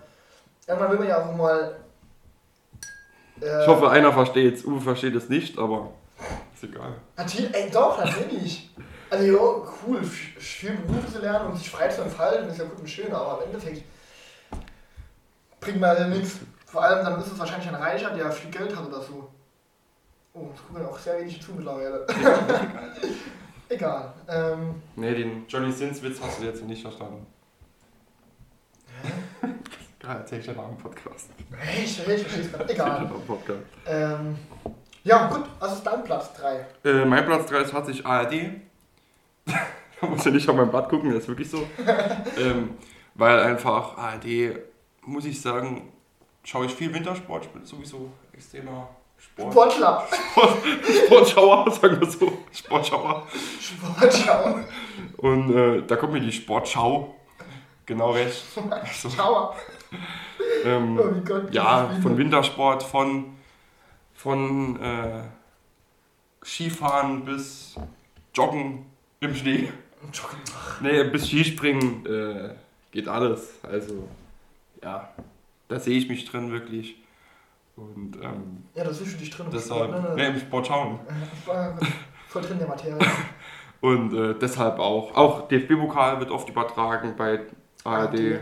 Irgendwann 0.73 0.91
will 0.93 0.99
man 0.99 1.09
ja 1.09 1.19
auch 1.23 1.37
mal. 1.37 1.77
Äh, 3.41 3.63
Ich 3.63 3.67
hoffe, 3.69 3.91
einer 3.91 4.13
versteht 4.13 4.55
es. 4.57 4.65
Uwe 4.65 4.81
versteht 4.81 5.15
es 5.15 5.29
nicht, 5.29 5.59
aber 5.59 5.91
ist 6.55 6.65
egal. 6.65 6.95
Natürlich, 7.17 7.55
ey, 7.55 7.71
doch, 7.71 7.99
natürlich. 7.99 8.71
Also, 9.11 9.25
ja, 9.25 9.39
cool, 9.87 10.03
viel 10.03 10.73
Berufe 10.73 11.13
zu 11.13 11.19
lernen 11.21 11.51
und 11.51 11.59
sich 11.59 11.69
frei 11.71 11.89
zu 11.89 12.01
entfalten, 12.03 12.49
ist 12.49 12.59
ja 12.59 12.65
gut 12.65 12.81
und 12.81 12.89
schön, 12.89 13.13
aber 13.13 13.43
im 13.43 13.51
Endeffekt 13.51 13.85
bringt 15.61 15.81
man 15.81 15.97
ja 15.97 16.09
nichts. 16.09 16.39
Vor 16.67 16.83
allem, 16.83 17.05
dann 17.05 17.21
ist 17.21 17.31
es 17.31 17.39
wahrscheinlich 17.39 17.69
ein 17.69 17.75
Reicher, 17.75 18.11
der 18.15 18.33
viel 18.33 18.51
Geld 18.51 18.75
hat 18.75 18.87
oder 18.87 19.03
so. 19.03 19.29
Oh, 20.33 20.47
das 20.55 20.67
gucken 20.67 20.87
auch 20.87 20.99
sehr 20.99 21.21
wenig 21.21 21.43
zu 21.43 21.53
mittlerweile. 21.53 22.07
Egal. 23.69 24.15
Ähm, 24.29 24.81
Nee, 24.97 25.15
den 25.15 25.45
Johnny 25.47 25.71
Sins 25.71 26.03
Witz 26.03 26.19
hast 26.23 26.41
du 26.41 26.45
jetzt 26.45 26.63
nicht 26.65 26.81
verstanden. 26.81 27.27
Ja, 30.03 30.15
erzähl 30.15 30.41
ich 30.41 30.47
dir 30.47 30.55
noch 30.55 30.69
im 30.69 30.77
Podcast. 30.77 31.31
ich, 31.79 32.09
ich 32.09 32.09
ich 32.09 32.51
dir 32.51 32.69
Egal. 32.69 33.11
Podcast. 33.27 33.61
Ähm, 33.87 34.37
ja, 35.05 35.29
gut. 35.29 35.45
Was 35.61 35.75
ist 35.75 35.85
dein 35.85 36.03
Platz 36.03 36.33
3? 36.35 36.67
Äh, 36.85 37.05
mein 37.05 37.25
Platz 37.25 37.47
3 37.47 37.59
ist 37.59 37.71
tatsächlich 37.71 38.05
ARD. 38.05 38.33
da 40.01 40.07
muss 40.07 40.27
ich 40.27 40.33
nicht 40.33 40.49
auf 40.49 40.57
mein 40.57 40.71
Blatt 40.71 40.89
gucken, 40.89 41.11
das 41.13 41.23
ist 41.23 41.29
wirklich 41.29 41.49
so. 41.49 41.69
ähm, 42.39 42.71
weil 43.15 43.41
einfach 43.41 43.97
ARD, 43.97 44.59
muss 45.03 45.25
ich 45.25 45.41
sagen, 45.41 45.93
schaue 46.43 46.67
ich 46.67 46.75
viel 46.75 46.93
Wintersport. 46.93 47.45
Ich 47.45 47.51
bin 47.51 47.65
sowieso 47.65 48.11
extremer 48.33 48.89
Sport. 49.19 49.53
Sportler. 49.53 50.09
Sportschauer, 51.05 51.71
sagen 51.81 52.01
wir 52.01 52.11
so. 52.11 52.39
Sportschauer. 52.51 53.27
Sportschau. 53.61 54.59
Und 55.19 55.55
äh, 55.55 55.83
da 55.87 55.95
kommt 55.95 56.13
mir 56.15 56.21
die 56.21 56.33
Sportschau 56.33 57.15
genau 57.87 58.11
recht. 58.11 58.43
Also, 58.69 59.11
Schauer. 59.11 59.55
ähm, 60.65 60.99
Oh 60.99 61.11
mein 61.11 61.25
Gott. 61.25 61.55
ja, 61.55 61.89
von. 62.03 62.17
Wintersport, 62.17 62.83
von, 62.83 63.37
von 64.15 64.81
äh, 64.81 65.23
Skifahren 66.45 67.25
bis 67.25 67.77
Joggen 68.35 68.87
im 69.21 69.35
Schnee. 69.35 69.69
Nee, 70.81 71.05
bis 71.05 71.29
Skispringen 71.29 72.05
äh, 72.07 72.55
geht 72.91 73.07
alles. 73.09 73.55
Also, 73.63 74.09
ja, 74.83 75.09
da 75.69 75.79
sehe 75.79 75.97
ich 75.97 76.09
mich 76.09 76.25
drin 76.29 76.51
wirklich. 76.51 76.97
Und 77.77 78.17
ähm, 78.23 78.65
Ja, 78.75 78.85
das 78.85 79.01
ist 79.01 79.13
für 79.13 79.19
dich 79.19 79.31
drin. 79.31 79.47
im 79.47 79.53
deshalb, 79.53 79.91
Sport, 79.91 80.17
nee, 80.17 80.23
ne? 80.23 80.29
im 80.29 80.41
Sport 80.41 80.67
schauen. 80.67 80.99
Ich 81.41 81.47
war 81.47 81.79
voll 82.29 82.43
drin 82.43 82.53
in 82.53 82.59
der 82.59 82.69
Materie. 82.69 82.99
Und 83.81 84.13
äh, 84.15 84.35
deshalb 84.41 84.79
auch. 84.79 85.15
Auch 85.17 85.49
DFB-Pokal 85.49 86.21
wird 86.21 86.31
oft 86.31 86.49
übertragen 86.49 87.15
bei 87.17 87.41
ARD. 87.85 88.41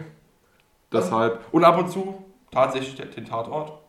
Deshalb. 0.92 1.40
Und 1.52 1.64
ab 1.64 1.78
und 1.78 1.90
zu 1.90 2.24
tatsächlich 2.50 2.96
den- 2.96 3.24
Tatort. 3.24 3.80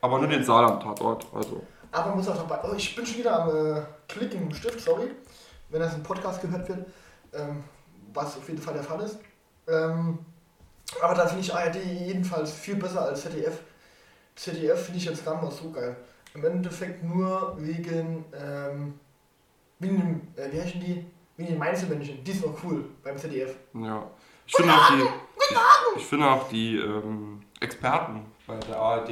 Aber 0.00 0.18
nur 0.18 0.28
den 0.28 0.44
Saarland-Tatort. 0.44 1.26
Also. 1.34 1.62
Aber 1.92 2.08
man 2.08 2.18
muss 2.18 2.28
auch 2.28 2.36
dabei. 2.36 2.60
Oh, 2.64 2.74
ich 2.76 2.94
bin 2.94 3.04
schon 3.04 3.18
wieder 3.18 3.42
am 3.42 3.76
äh, 3.76 3.82
Klicken 4.08 4.42
im 4.42 4.54
Stift, 4.54 4.80
sorry. 4.80 5.10
Wenn 5.68 5.80
das 5.80 5.94
im 5.94 6.02
Podcast 6.02 6.40
gehört 6.40 6.68
wird. 6.68 6.86
Ähm, 7.32 7.62
was 8.12 8.36
auf 8.36 8.48
jeden 8.48 8.60
Fall 8.60 8.74
der 8.74 8.82
Fall 8.82 9.00
ist. 9.02 9.18
Ähm, 9.68 10.18
aber 11.02 11.14
da 11.14 11.26
finde 11.26 11.42
ich 11.42 11.54
ARD 11.54 11.76
jedenfalls 11.76 12.52
viel 12.52 12.76
besser 12.76 13.02
als 13.02 13.22
ZDF. 13.22 13.60
ZDF 14.34 14.84
finde 14.86 14.98
ich 14.98 15.04
jetzt 15.04 15.24
gar 15.24 15.34
nicht 15.34 15.44
mal 15.44 15.50
so 15.50 15.70
geil. 15.70 15.96
Im 16.34 16.44
Endeffekt 16.44 17.04
nur 17.04 17.56
wegen, 17.58 18.24
ähm, 18.34 18.98
wegen 19.78 19.96
dem, 19.98 20.20
äh, 20.36 20.52
wie 20.52 20.60
heißen 20.60 20.80
die? 20.80 21.04
Wegen 21.36 21.50
den 21.50 21.58
Mainzelmännchen. 21.58 22.22
Die 22.24 22.32
sind 22.32 22.46
noch 22.46 22.64
cool 22.64 22.84
beim 23.02 23.16
ZDF. 23.16 23.54
Ja. 23.74 24.02
Ich 24.46 24.54
finde 24.54 24.72
auch 24.72 24.90
die, 24.90 25.02
ich, 25.48 25.56
ich 25.96 26.06
finde 26.06 26.30
auch 26.30 26.48
die 26.48 26.76
ähm, 26.76 27.42
Experten 27.60 28.26
bei 28.46 28.56
der 28.56 28.78
ARD, 28.78 29.10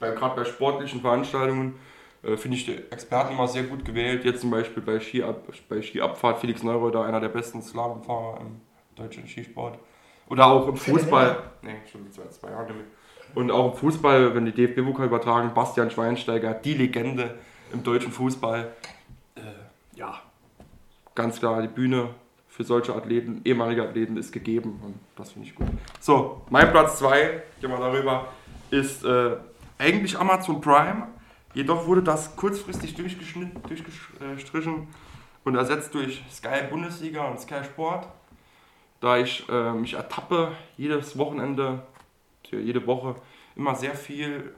bei, 0.00 0.10
gerade 0.10 0.36
bei 0.36 0.44
sportlichen 0.44 1.00
Veranstaltungen, 1.00 1.78
äh, 2.22 2.36
finde 2.36 2.56
ich 2.56 2.66
die 2.66 2.76
Experten 2.90 3.34
immer 3.34 3.48
sehr 3.48 3.64
gut 3.64 3.84
gewählt. 3.84 4.24
Jetzt 4.24 4.40
zum 4.40 4.50
Beispiel 4.50 4.82
bei, 4.82 5.00
Skiab, 5.00 5.44
bei 5.68 5.82
Skiabfahrt 5.82 6.40
Felix 6.40 6.62
Neureuter, 6.62 7.04
einer 7.04 7.20
der 7.20 7.28
besten 7.28 7.62
Slalomfahrer 7.62 8.40
im 8.40 8.60
deutschen 8.96 9.26
Skisport. 9.26 9.78
Oder 10.28 10.46
auch 10.46 10.68
im 10.68 10.76
Fußball. 10.76 11.42
Nee, 11.62 11.76
schon 11.90 12.10
seit 12.10 12.32
zwei 12.32 12.50
Jahren 12.50 12.66
mehr. 12.66 12.86
Und 13.34 13.50
auch 13.50 13.72
im 13.72 13.78
Fußball, 13.78 14.34
wenn 14.34 14.46
die 14.46 14.52
DFB-Pokal 14.52 15.06
übertragen, 15.06 15.52
Bastian 15.54 15.90
Schweinsteiger, 15.90 16.54
die 16.54 16.74
Legende 16.74 17.34
im 17.72 17.82
deutschen 17.82 18.12
Fußball. 18.12 18.72
Äh, 19.34 19.40
ja, 19.96 20.22
ganz 21.14 21.40
klar, 21.40 21.60
die 21.60 21.68
Bühne 21.68 22.10
für 22.54 22.62
solche 22.62 22.94
Athleten, 22.94 23.40
ehemalige 23.44 23.82
Athleten, 23.82 24.16
ist 24.16 24.30
gegeben 24.30 24.80
und 24.84 24.94
das 25.16 25.32
finde 25.32 25.48
ich 25.48 25.56
gut. 25.56 25.66
So, 25.98 26.42
mein 26.50 26.70
Platz 26.70 27.00
2, 27.00 27.42
gehen 27.60 27.70
wir 27.70 27.78
darüber, 27.78 28.28
ist 28.70 29.04
äh, 29.04 29.36
eigentlich 29.76 30.16
Amazon 30.16 30.60
Prime. 30.60 31.08
Jedoch 31.52 31.84
wurde 31.88 32.04
das 32.04 32.36
kurzfristig 32.36 32.94
durchgestrichen 32.94 34.86
und 35.42 35.54
ersetzt 35.56 35.94
durch 35.94 36.22
Sky 36.30 36.68
Bundesliga 36.70 37.24
und 37.24 37.40
Sky 37.40 37.64
Sport. 37.64 38.06
Da 39.00 39.16
ich 39.16 39.48
äh, 39.48 39.72
mich 39.72 39.94
ertappe, 39.94 40.52
jedes 40.76 41.18
Wochenende, 41.18 41.82
jede 42.52 42.86
Woche, 42.86 43.16
immer 43.56 43.74
sehr 43.74 43.96
viel 43.96 44.54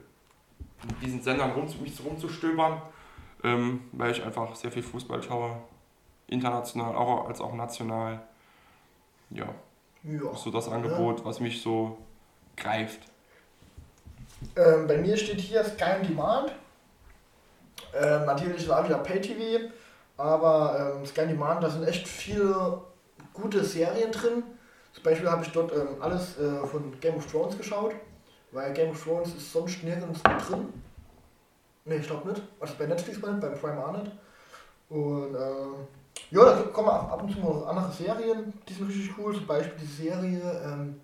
mit 0.85 1.01
diesen 1.01 1.23
Sendern 1.23 1.49
rum, 1.51 1.65
mich 1.81 1.99
rumzustöbern, 2.05 2.79
ähm, 3.43 3.81
weil 3.91 4.11
ich 4.11 4.23
einfach 4.23 4.53
sehr 4.53 4.71
viel 4.71 4.83
Fußball 4.83 5.23
schaue 5.23 5.57
international 6.27 6.95
auch, 6.95 7.27
als 7.27 7.41
auch 7.41 7.53
national. 7.53 8.19
Ja, 9.29 9.47
Ja. 10.03 10.33
so 10.35 10.51
das 10.51 10.69
Angebot, 10.69 11.23
was 11.25 11.39
mich 11.39 11.61
so 11.61 11.97
greift. 12.55 13.01
Ähm, 14.55 14.87
bei 14.87 14.97
mir 14.97 15.17
steht 15.17 15.39
hier 15.39 15.63
Sky 15.63 15.99
on 15.99 16.07
Demand. 16.07 16.51
Ähm, 17.93 18.25
natürlich 18.25 18.63
ist 18.63 18.69
auch 18.69 18.83
wieder 18.85 18.99
Pay-TV, 18.99 19.69
aber 20.17 20.93
ähm, 20.97 21.05
Sky 21.05 21.21
on 21.21 21.27
Demand, 21.29 21.63
da 21.63 21.69
sind 21.69 21.83
echt 21.85 22.07
viele 22.07 22.81
gute 23.33 23.63
Serien 23.63 24.11
drin. 24.11 24.43
Zum 24.93 25.03
Beispiel 25.03 25.29
habe 25.29 25.43
ich 25.43 25.51
dort 25.51 25.71
ähm, 25.73 26.01
alles 26.01 26.39
äh, 26.39 26.65
von 26.65 26.99
Game 26.99 27.15
of 27.15 27.31
Thrones 27.31 27.57
geschaut, 27.57 27.93
weil 28.51 28.73
Game 28.73 28.91
of 28.91 29.03
Thrones 29.03 29.35
ist 29.35 29.51
sonst 29.51 29.83
nirgends 29.83 30.21
drin. 30.23 30.73
Ne, 31.85 31.95
ich 31.97 32.07
glaube 32.07 32.29
nicht. 32.29 32.41
Also 32.59 32.73
bei 32.77 32.85
Netflix 32.85 33.19
mal, 33.21 33.33
bei 33.33 33.49
Prime 33.49 33.85
auch 33.85 33.91
nicht. 33.91 34.11
Und 34.89 35.35
ähm, 35.35 35.87
ja, 36.31 36.43
da 36.43 36.61
kommen 36.73 36.89
ab 36.89 37.21
und 37.21 37.31
zu 37.31 37.39
mal 37.39 37.67
andere 37.67 37.91
Serien, 37.91 38.53
die 38.67 38.73
sind 38.73 38.87
richtig 38.87 39.11
cool. 39.17 39.33
Zum 39.33 39.47
Beispiel 39.47 39.79
die 39.81 40.03
Serie, 40.03 40.41
ähm, 40.65 40.99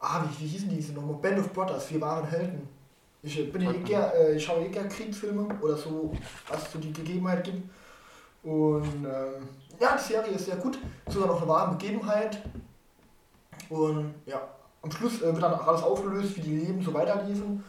ah, 0.00 0.22
wie, 0.24 0.44
wie 0.44 0.48
hießen 0.48 0.68
die 0.68 0.76
diese 0.76 0.92
nochmal? 0.92 1.16
Band 1.16 1.38
of 1.38 1.52
Brothers, 1.52 1.90
wir 1.92 2.00
waren 2.00 2.26
Helden. 2.26 2.68
Ich, 3.22 3.38
äh, 3.38 3.44
bin 3.44 3.62
eh 3.62 3.78
gern, 3.78 4.10
äh, 4.12 4.32
ich 4.32 4.44
schaue 4.44 4.64
eh 4.64 4.68
gerne 4.68 4.88
Kriegsfilme 4.88 5.48
oder 5.60 5.76
so, 5.76 6.12
was 6.48 6.62
es 6.62 6.72
so 6.72 6.78
die 6.78 6.92
Gegebenheit 6.92 7.44
gibt. 7.44 7.68
Und 8.42 9.04
ähm, 9.04 9.48
ja, 9.80 9.96
die 9.96 10.12
Serie 10.12 10.32
ist 10.32 10.46
sehr 10.46 10.56
gut, 10.56 10.78
sogar 11.08 11.28
noch 11.28 11.38
eine 11.38 11.48
wahre 11.48 11.72
Begebenheit. 11.72 12.42
Und 13.68 14.14
ja, 14.26 14.40
am 14.82 14.90
Schluss 14.90 15.22
äh, 15.22 15.32
wird 15.32 15.42
dann 15.42 15.54
auch 15.54 15.66
alles 15.66 15.82
aufgelöst, 15.82 16.36
wie 16.36 16.40
die 16.40 16.56
Leben 16.58 16.82
so 16.82 16.94
weiterliefen. 16.94 17.64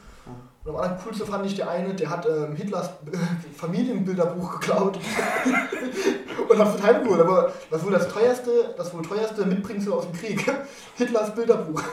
Und 0.63 0.75
am 0.75 0.75
allercoolsten 0.75 1.25
fand 1.25 1.45
ich 1.45 1.55
der 1.55 1.69
eine, 1.69 1.95
der 1.95 2.09
hat 2.09 2.27
ähm, 2.27 2.55
Hitlers 2.55 2.89
äh, 3.11 3.17
Familienbilderbuch 3.55 4.59
geklaut 4.59 4.99
und 6.47 6.57
hat 6.57 6.75
es 6.75 6.83
heimgeholt. 6.83 7.21
Aber 7.21 7.51
das 7.69 7.85
wohl 7.85 7.91
das 7.91 8.07
teuerste, 8.07 8.73
das 8.77 8.93
wohl 8.93 9.01
teuerste 9.01 9.45
Mitbringsel 9.45 9.93
aus 9.93 10.05
dem 10.09 10.13
Krieg. 10.13 10.45
Hitlers 10.97 11.33
Bilderbuch. 11.33 11.81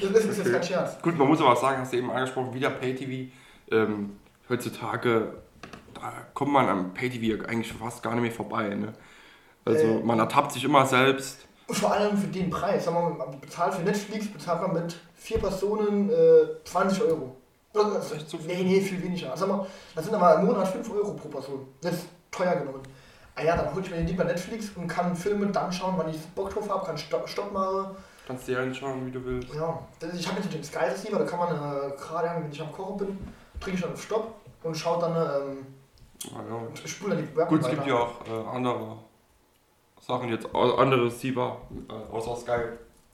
Das 0.00 0.24
ist 0.24 0.38
jetzt 0.38 0.50
kein 0.50 0.62
Scherz. 0.62 1.02
Gut, 1.02 1.18
man 1.18 1.28
muss 1.28 1.40
aber 1.40 1.52
auch 1.52 1.60
sagen, 1.60 1.82
hast 1.82 1.92
du 1.92 1.98
eben 1.98 2.10
angesprochen, 2.10 2.54
wieder 2.54 2.70
Pay-TV. 2.70 3.30
Ähm, 3.70 4.16
heutzutage, 4.48 5.34
da 5.92 6.12
kommt 6.32 6.52
man 6.52 6.68
am 6.68 6.94
Pay-TV 6.94 7.44
eigentlich 7.46 7.70
fast 7.72 8.02
gar 8.02 8.14
nicht 8.14 8.22
mehr 8.22 8.32
vorbei. 8.32 8.68
Ne? 8.74 8.94
Also 9.64 9.84
Äh. 9.84 10.02
man 10.02 10.18
ertappt 10.18 10.52
sich 10.52 10.64
immer 10.64 10.86
selbst. 10.86 11.46
Und 11.66 11.74
vor 11.76 11.92
allem 11.92 12.16
für 12.16 12.28
den 12.28 12.48
Preis. 12.48 12.86
Man 12.90 13.18
bezahlt 13.40 13.74
für 13.74 13.82
Netflix, 13.82 14.28
bezahlt 14.28 14.62
man 14.62 14.72
mit 14.72 14.96
vier 15.16 15.38
Personen 15.38 16.08
äh, 16.08 16.64
20 16.64 17.02
Euro. 17.02 17.36
Das 17.72 18.06
ist 18.06 18.12
echt 18.16 18.28
zu 18.30 18.38
viel. 18.38 18.56
Nee, 18.56 18.62
nee, 18.64 18.80
viel 18.80 19.02
weniger. 19.02 19.36
Sag 19.36 19.48
mal, 19.48 19.66
das 19.94 20.04
sind 20.04 20.14
aber 20.14 20.36
im 20.40 20.46
Monat 20.46 20.66
5 20.68 20.90
Euro 20.92 21.12
pro 21.12 21.28
Person. 21.28 21.68
Das 21.82 21.94
teuer 22.30 22.56
genommen. 22.56 22.82
Ah 23.34 23.42
ja, 23.42 23.56
dann 23.56 23.72
hole 23.72 23.82
ich 23.84 23.90
mir 23.90 23.96
den 23.98 24.06
lieber 24.06 24.24
Netflix 24.24 24.70
und 24.76 24.86
kann 24.88 25.14
Filme 25.16 25.46
dann 25.46 25.72
schauen, 25.72 25.94
wann 25.96 26.08
ich 26.10 26.20
Bock 26.34 26.50
drauf 26.52 26.68
habe, 26.68 26.84
kann 26.86 26.98
Stopp, 26.98 27.28
Stopp 27.28 27.52
machen. 27.52 27.96
Kannst 28.26 28.46
Serien 28.46 28.74
schauen, 28.74 29.06
wie 29.06 29.10
du 29.10 29.24
willst. 29.24 29.52
Ja, 29.54 29.78
ich 30.14 30.28
habe 30.28 30.40
jetzt 30.40 30.52
den 30.52 30.62
Sky 30.62 30.84
Receiver, 30.84 31.18
da 31.18 31.24
kann 31.24 31.38
man 31.38 31.48
äh, 31.56 31.96
gerade, 31.96 32.42
wenn 32.42 32.50
ich 32.52 32.60
am 32.60 32.70
Kochen 32.72 32.98
bin, 32.98 33.18
drücke 33.58 33.76
ich 33.76 33.82
dann 33.82 33.92
auf 33.92 34.02
Stopp 34.02 34.34
und 34.62 34.76
schaue 34.76 35.00
dann, 35.00 35.12
ähm, 35.50 35.66
Ah, 36.34 36.40
ja. 36.48 36.86
spule 36.86 37.16
dann 37.16 37.26
die 37.26 37.34
Werbung 37.34 37.56
Gut, 37.58 37.66
es 37.66 37.70
gibt 37.74 37.86
ja 37.86 37.94
auch 37.94 38.26
äh, 38.26 38.56
andere 38.56 38.98
Sachen 40.00 40.28
jetzt, 40.28 40.46
andere 40.54 41.06
Receiver, 41.06 41.60
äh, 41.88 42.12
außer 42.14 42.36
Sky, 42.36 42.60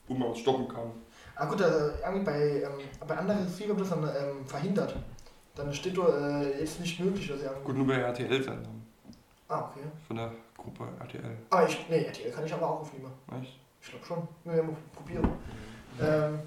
wo 0.09 0.13
man 0.13 0.31
es 0.31 0.39
stoppen 0.39 0.67
kann. 0.67 0.91
Ah 1.35 1.45
gut, 1.45 1.61
also 1.61 1.91
irgendwie 2.03 2.25
bei, 2.25 2.63
ähm, 2.63 2.71
bei 3.07 3.17
anderen 3.17 3.43
Receiver 3.45 3.69
wird 3.69 3.81
das 3.81 3.89
dann 3.89 4.03
ähm, 4.03 4.45
verhindert. 4.45 4.93
Dann 5.55 5.73
steht 5.73 5.97
da 5.97 6.41
äh, 6.41 6.59
jetzt 6.59 6.79
nicht 6.81 6.99
möglich, 6.99 7.27
dass 7.29 7.41
ja. 7.41 7.51
Gut, 7.63 7.77
nur 7.77 7.87
bei 7.87 7.95
RTL-Sendern 7.95 8.76
Ah, 9.49 9.69
okay. 9.71 9.85
von 10.07 10.15
der 10.17 10.31
Gruppe 10.57 10.87
RTL. 10.99 11.37
Aber 11.49 11.67
ich, 11.67 11.85
nee, 11.89 12.03
RTL 12.03 12.31
kann 12.31 12.45
ich 12.45 12.53
aber 12.53 12.69
auch 12.69 12.81
aufnehmen. 12.81 13.11
Echt? 13.41 13.59
Ich 13.81 13.89
glaube 13.89 14.05
schon. 14.05 14.27
Wir 14.43 14.63
mal 14.63 14.75
probieren. 14.93 15.29
Ähm, 16.01 16.39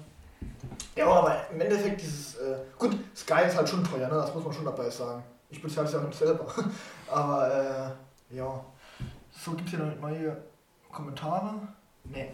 ja, 0.95 1.07
aber 1.07 1.49
im 1.49 1.61
Endeffekt 1.61 2.01
dieses, 2.01 2.35
äh, 2.35 2.57
gut, 2.77 2.95
Sky 3.15 3.47
ist 3.47 3.57
halt 3.57 3.67
schon 3.67 3.83
teuer, 3.83 4.07
ne? 4.07 4.15
das 4.15 4.33
muss 4.33 4.43
man 4.43 4.53
schon 4.53 4.65
dabei 4.65 4.89
sagen. 4.89 5.23
Ich 5.49 5.61
bezahle 5.61 5.87
es 5.87 5.93
ja 5.93 6.01
nicht 6.01 6.17
selber. 6.17 6.45
aber, 7.09 7.95
äh, 8.31 8.35
ja. 8.35 8.63
So, 9.31 9.51
gibt 9.51 9.65
es 9.65 9.75
hier 9.75 9.79
noch 9.83 9.99
neue 9.99 10.37
Kommentare? 10.91 11.55
Nee. 12.03 12.31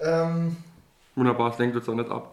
Ähm, 0.00 0.56
Wunderbar, 1.14 1.52
es 1.52 1.58
lenkt 1.58 1.76
uns 1.76 1.86
doch 1.86 1.94
nicht 1.94 2.10
ab. 2.10 2.32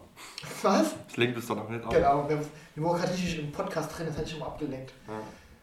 was? 0.62 0.94
Es 1.08 1.16
lenkt 1.16 1.36
uns 1.36 1.46
doch 1.46 1.56
noch 1.56 1.68
nicht 1.68 1.84
ab. 1.84 1.90
Genau, 1.90 2.28
wir, 2.28 2.38
wir 2.74 2.94
gerade 2.94 3.12
richtig 3.12 3.38
im 3.38 3.52
Podcast 3.52 3.96
drin, 3.96 4.06
das 4.06 4.16
hätte 4.16 4.26
ich 4.26 4.30
schon 4.32 4.40
mal 4.40 4.46
abgelenkt. 4.46 4.92
Ja. 5.06 5.14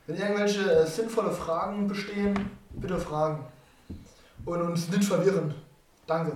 Wenn 0.10 0.18
irgendwelche 0.18 0.72
äh, 0.72 0.88
sinnvolle 0.88 1.30
Fragen 1.30 1.88
bestehen, 1.88 2.34
bitte 2.72 2.98
fragen. 2.98 3.46
Und 4.44 4.60
uns 4.60 4.90
nicht 4.90 5.04
verwirren. 5.04 5.54
Danke. 6.08 6.36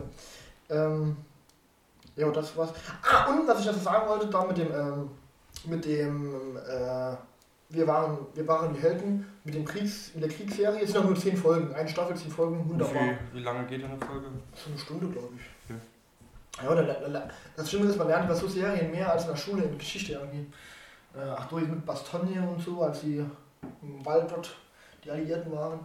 Ähm, 0.69 1.17
ja, 2.15 2.29
das 2.29 2.55
war's. 2.55 2.69
Ah, 3.01 3.31
und 3.31 3.47
was 3.47 3.61
ich 3.61 3.65
dazu 3.65 3.79
sagen 3.79 4.07
wollte, 4.07 4.27
da 4.27 4.45
mit 4.45 4.59
dem, 4.59 4.71
ähm, 4.71 5.09
mit 5.65 5.85
dem, 5.85 6.55
äh, 6.55 7.15
wir 7.69 7.87
waren, 7.87 8.19
wir 8.35 8.47
waren 8.47 8.75
die 8.75 8.79
Helden, 8.79 9.25
mit 9.43 9.55
dem 9.55 9.65
Kriegs, 9.65 10.11
in 10.13 10.21
der 10.21 10.29
Kriegsserie, 10.29 10.83
es 10.83 10.91
sind 10.91 11.01
noch 11.01 11.09
nur 11.09 11.19
10 11.19 11.35
Folgen, 11.35 11.73
eine 11.73 11.89
Staffel, 11.89 12.15
10 12.15 12.29
Folgen, 12.29 12.69
wunderbar. 12.69 13.01
Wie, 13.31 13.39
wie 13.39 13.43
lange 13.43 13.65
geht 13.65 13.83
eine 13.83 13.97
Folge? 13.97 14.27
So 14.53 14.69
eine 14.69 14.77
Stunde, 14.77 15.07
glaube 15.07 15.29
ich. 15.35 16.63
Ja, 16.63 16.75
da, 16.75 16.83
da, 16.83 17.09
da, 17.09 17.27
das 17.55 17.71
Schlimme 17.71 17.89
ist, 17.89 17.97
man 17.97 18.07
lernt 18.07 18.25
über 18.25 18.35
so 18.35 18.47
Serien 18.47 18.91
mehr 18.91 19.11
als 19.11 19.23
in 19.23 19.29
der 19.29 19.35
Schule 19.35 19.63
in 19.63 19.79
Geschichte 19.79 20.13
irgendwie. 20.13 20.45
Äh, 21.15 21.27
ach, 21.35 21.47
durch 21.47 21.67
mit 21.67 21.83
Bastogne 21.83 22.47
und 22.47 22.61
so, 22.61 22.83
als 22.83 23.01
sie 23.01 23.25
im 23.81 24.05
Wald 24.05 24.31
dort 24.31 24.55
die 25.03 25.11
Alliierten 25.11 25.51
waren. 25.51 25.79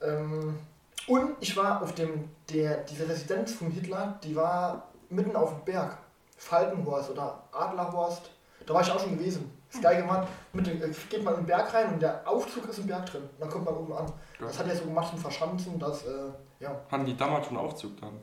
Ähm, 0.00 0.58
und 1.06 1.36
ich 1.40 1.56
war 1.56 1.82
auf 1.82 1.94
dem, 1.94 2.28
der, 2.50 2.78
diese 2.84 3.08
Residenz 3.08 3.54
von 3.54 3.70
Hitler, 3.70 4.18
die 4.22 4.36
war 4.36 4.88
mitten 5.08 5.34
auf 5.34 5.54
dem 5.54 5.64
Berg. 5.64 5.98
Falkenhorst 6.36 7.10
oder 7.10 7.42
Adlerhorst. 7.52 8.30
Da 8.64 8.74
war 8.74 8.82
ich 8.82 8.90
auch 8.90 9.00
schon 9.00 9.18
gewesen. 9.18 9.50
Ist 9.70 9.82
geil 9.82 10.02
gemacht. 10.02 10.28
Mit, 10.52 10.68
äh, 10.68 10.92
geht 11.10 11.24
man 11.24 11.34
in 11.34 11.40
den 11.40 11.46
Berg 11.46 11.72
rein 11.74 11.94
und 11.94 12.02
der 12.02 12.26
Aufzug 12.28 12.68
ist 12.68 12.78
im 12.78 12.86
Berg 12.86 13.06
drin. 13.06 13.22
Und 13.22 13.40
dann 13.40 13.50
kommt 13.50 13.64
man 13.64 13.74
oben 13.74 13.92
an. 13.92 14.12
Das 14.38 14.58
hat 14.58 14.68
er 14.68 14.76
so 14.76 14.84
gemacht 14.84 15.10
zum 15.10 15.18
Verschanzen, 15.18 15.78
dass, 15.78 16.06
äh, 16.06 16.30
ja, 16.60 16.80
Hatten 16.90 17.04
die 17.06 17.16
damals 17.16 17.46
schon 17.46 17.56
Aufzug 17.56 18.00
dann? 18.00 18.20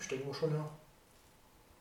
ich 0.00 0.08
denke 0.08 0.26
mal 0.26 0.34
schon, 0.34 0.54
ja. 0.54 0.64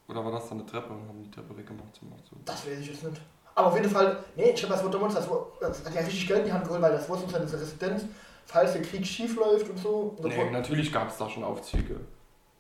Oder 0.07 0.25
war 0.25 0.31
das 0.31 0.49
dann 0.49 0.59
eine 0.59 0.67
Treppe 0.67 0.91
und 0.91 1.07
haben 1.07 1.23
die 1.23 1.31
Treppe 1.31 1.55
weggemacht 1.55 1.95
zum 1.95 2.11
Aufzug? 2.13 2.45
Das 2.45 2.65
weiß 2.65 2.79
ich 2.79 2.87
jetzt 2.87 3.03
nicht. 3.03 3.21
Aber 3.55 3.67
auf 3.67 3.75
jeden 3.75 3.89
Fall, 3.89 4.23
nee, 4.35 4.51
ich 4.51 4.63
habe 4.63 4.73
das 4.73 4.83
Wort 4.83 4.93
damals, 4.93 5.13
das, 5.15 5.27
das 5.59 5.85
hat 5.85 5.93
ja 5.93 6.01
richtig 6.01 6.27
Geld 6.27 6.39
in 6.39 6.45
die 6.45 6.53
Hand 6.53 6.63
geholt, 6.63 6.81
weil 6.81 6.91
das 6.93 7.07
wurde 7.09 7.23
uns 7.23 7.33
eine 7.35 7.43
Residenz, 7.51 8.05
falls 8.45 8.73
der 8.73 8.81
Krieg 8.81 9.05
schief 9.05 9.35
läuft 9.35 9.69
und 9.69 9.77
so. 9.77 10.15
Und 10.17 10.25
Nee, 10.29 10.37
wurde- 10.37 10.51
natürlich 10.51 10.91
gab 10.91 11.09
es 11.09 11.17
da 11.17 11.29
schon 11.29 11.43
Aufzüge. 11.43 11.99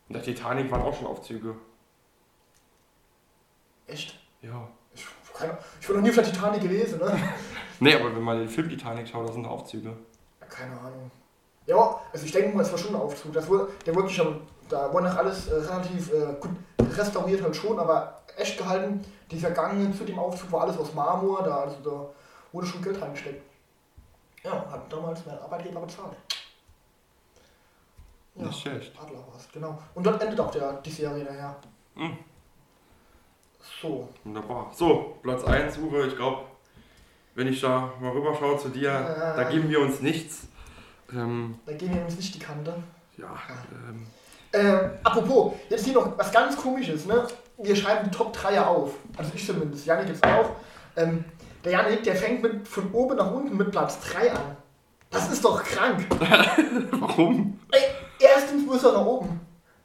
In 0.09 0.13
der 0.13 0.21
Titanic 0.23 0.69
waren 0.69 0.81
auch 0.81 0.93
schon 0.93 1.07
Aufzüge. 1.07 1.55
Echt? 3.87 4.19
Ja. 4.41 4.67
Ich, 4.93 5.05
ich 5.79 5.89
war 5.89 5.95
noch 5.95 6.03
nie 6.03 6.09
auf 6.09 6.15
der 6.15 6.23
Titanic 6.25 6.61
gewesen, 6.61 6.99
ne? 6.99 7.17
Nee, 7.79 7.95
aber 7.95 8.15
wenn 8.15 8.21
man 8.21 8.37
den 8.37 8.47
Film 8.49 8.69
Titanic 8.69 9.07
schaut, 9.07 9.27
da 9.27 9.33
sind 9.33 9.45
Aufzüge. 9.47 9.89
Ja, 10.39 10.45
Keine 10.47 10.79
Ahnung. 10.79 11.09
Ja, 11.65 11.99
also 12.13 12.25
ich 12.25 12.31
denke 12.31 12.55
mal, 12.55 12.61
es 12.63 12.71
war 12.71 12.77
schon 12.77 12.93
ein 12.93 13.01
Aufzug. 13.01 13.33
Das 13.33 13.47
wurde, 13.47 13.69
der 13.85 13.95
wirklich 13.95 14.15
schon, 14.15 14.41
da 14.71 14.91
wurde 14.93 15.07
noch 15.09 15.17
alles 15.17 15.47
äh, 15.47 15.55
relativ 15.55 16.11
äh, 16.13 16.33
gut 16.39 16.51
restauriert 16.97 17.41
halt 17.43 17.55
schon, 17.55 17.79
aber 17.79 18.21
echt 18.37 18.57
gehalten. 18.57 19.03
Dieser 19.29 19.51
Gang 19.51 19.95
zu 19.95 20.03
dem 20.03 20.19
Aufzug 20.19 20.51
war 20.51 20.61
alles 20.61 20.77
aus 20.77 20.93
Marmor, 20.93 21.43
da, 21.43 21.61
also 21.61 21.77
da 21.83 22.09
wurde 22.51 22.67
schon 22.67 22.81
Geld 22.81 23.01
reingesteckt. 23.01 23.41
Ja, 24.43 24.51
hat 24.71 24.91
damals 24.91 25.25
mein 25.25 25.37
Arbeitgeber 25.39 25.81
bezahlt. 25.81 26.17
Ja. 28.35 28.45
Nicht 28.45 28.61
schlecht. 28.61 28.93
Adlerhorst, 28.99 29.51
genau. 29.53 29.77
Und 29.93 30.05
dort 30.05 30.21
endet 30.21 30.39
auch 30.39 30.51
der, 30.51 30.73
die 30.81 30.89
Serie 30.89 31.23
daher. 31.23 31.55
Mhm. 31.95 32.17
So. 33.81 34.09
Wunderbar. 34.23 34.71
So, 34.73 35.17
Platz 35.21 35.43
1, 35.43 35.77
Uwe, 35.77 36.07
ich 36.07 36.15
glaube, 36.15 36.43
wenn 37.35 37.47
ich 37.47 37.61
da 37.61 37.91
mal 37.99 38.11
rüberschaue 38.11 38.57
zu 38.57 38.69
dir, 38.69 38.89
Ja. 38.91 39.35
da 39.35 39.43
geben 39.43 39.69
wir 39.69 39.79
uns 39.81 40.01
nichts. 40.01 40.47
Ähm, 41.13 41.59
Da 41.65 41.73
gehen 41.73 41.93
wir 41.93 42.03
uns 42.03 42.15
nicht 42.15 42.33
die 42.35 42.39
Kante. 42.39 42.73
ja, 43.17 43.37
ähm, 43.89 44.07
Ähm, 44.53 44.91
apropos, 45.03 45.53
jetzt 45.69 45.85
hier 45.85 45.93
noch 45.93 46.17
was 46.17 46.31
ganz 46.31 46.57
komisches, 46.57 47.05
ne? 47.05 47.27
Wir 47.57 47.75
schreiben 47.75 48.09
die 48.09 48.15
Top 48.15 48.33
3 48.33 48.61
auf. 48.61 48.93
Also 49.15 49.31
ich 49.33 49.45
zumindest, 49.45 49.85
Janik 49.85 50.09
jetzt 50.09 50.23
auch. 50.25 50.51
Ähm, 50.95 51.23
der 51.63 51.71
Janik, 51.73 52.03
der 52.03 52.15
fängt 52.15 52.41
mit 52.41 52.67
von 52.67 52.91
oben 52.91 53.15
nach 53.15 53.31
unten 53.31 53.55
mit 53.55 53.71
Platz 53.71 53.99
3 54.11 54.31
an. 54.31 54.57
Das 55.09 55.31
ist 55.31 55.43
doch 55.43 55.63
krank. 55.63 56.05
warum? 56.91 57.59
Ey, 57.71 57.81
erstens 58.19 58.65
muss 58.65 58.83
er 58.83 58.93
nach 58.93 59.05
oben. 59.05 59.39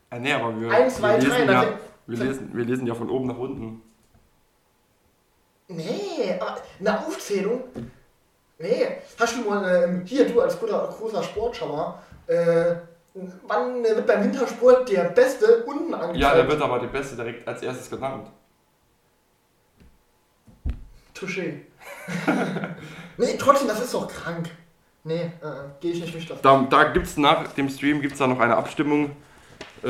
Ah, 0.08 0.18
nee, 0.18 0.32
aber 0.32 0.58
wir, 0.60 0.70
Eins, 0.70 0.96
zwei, 0.96 1.20
wir, 1.20 1.28
drei, 1.28 1.38
lesen 1.38 1.48
dann 1.48 1.62
ja, 1.62 1.78
wir, 2.06 2.18
lesen, 2.18 2.50
wir 2.52 2.64
lesen 2.64 2.86
ja 2.86 2.94
von 2.94 3.10
oben 3.10 3.26
nach 3.26 3.38
unten. 3.38 3.82
Nee, 5.68 6.36
aber 6.38 6.58
eine 6.78 7.06
Aufzählung? 7.06 7.64
Nee. 8.58 8.86
Hast 9.18 9.36
du 9.36 9.50
mal, 9.50 9.84
ähm, 9.84 10.04
hier, 10.04 10.28
du 10.28 10.40
als 10.40 10.58
guter, 10.58 10.94
großer 10.96 11.22
Sportschauer, 11.24 12.00
äh, 12.28 12.76
wann 13.46 13.82
wird 13.82 14.06
beim 14.06 14.24
Wintersport 14.24 14.88
der 14.90 15.04
Beste 15.04 15.64
unten 15.64 15.94
angezeigt? 15.94 16.18
Ja, 16.18 16.34
der 16.34 16.48
wird 16.48 16.60
aber 16.60 16.78
der 16.78 16.88
Beste 16.88 17.16
direkt 17.16 17.46
als 17.46 17.62
erstes 17.62 17.90
genannt. 17.90 18.28
Touché. 21.14 21.60
nee, 23.16 23.36
trotzdem, 23.38 23.68
das 23.68 23.80
ist 23.80 23.94
doch 23.94 24.06
krank. 24.06 24.50
Nee, 25.04 25.22
äh, 25.22 25.30
gehe 25.80 25.92
ich 25.92 26.00
nicht 26.00 26.14
mit 26.14 26.28
das. 26.28 26.42
Da, 26.42 26.66
da 26.68 26.84
gibt 26.84 27.06
es 27.06 27.16
nach 27.16 27.52
dem 27.52 27.68
Stream 27.68 28.00
gibt's 28.00 28.18
da 28.18 28.26
noch 28.26 28.40
eine 28.40 28.56
Abstimmung, 28.56 29.12
äh, 29.82 29.88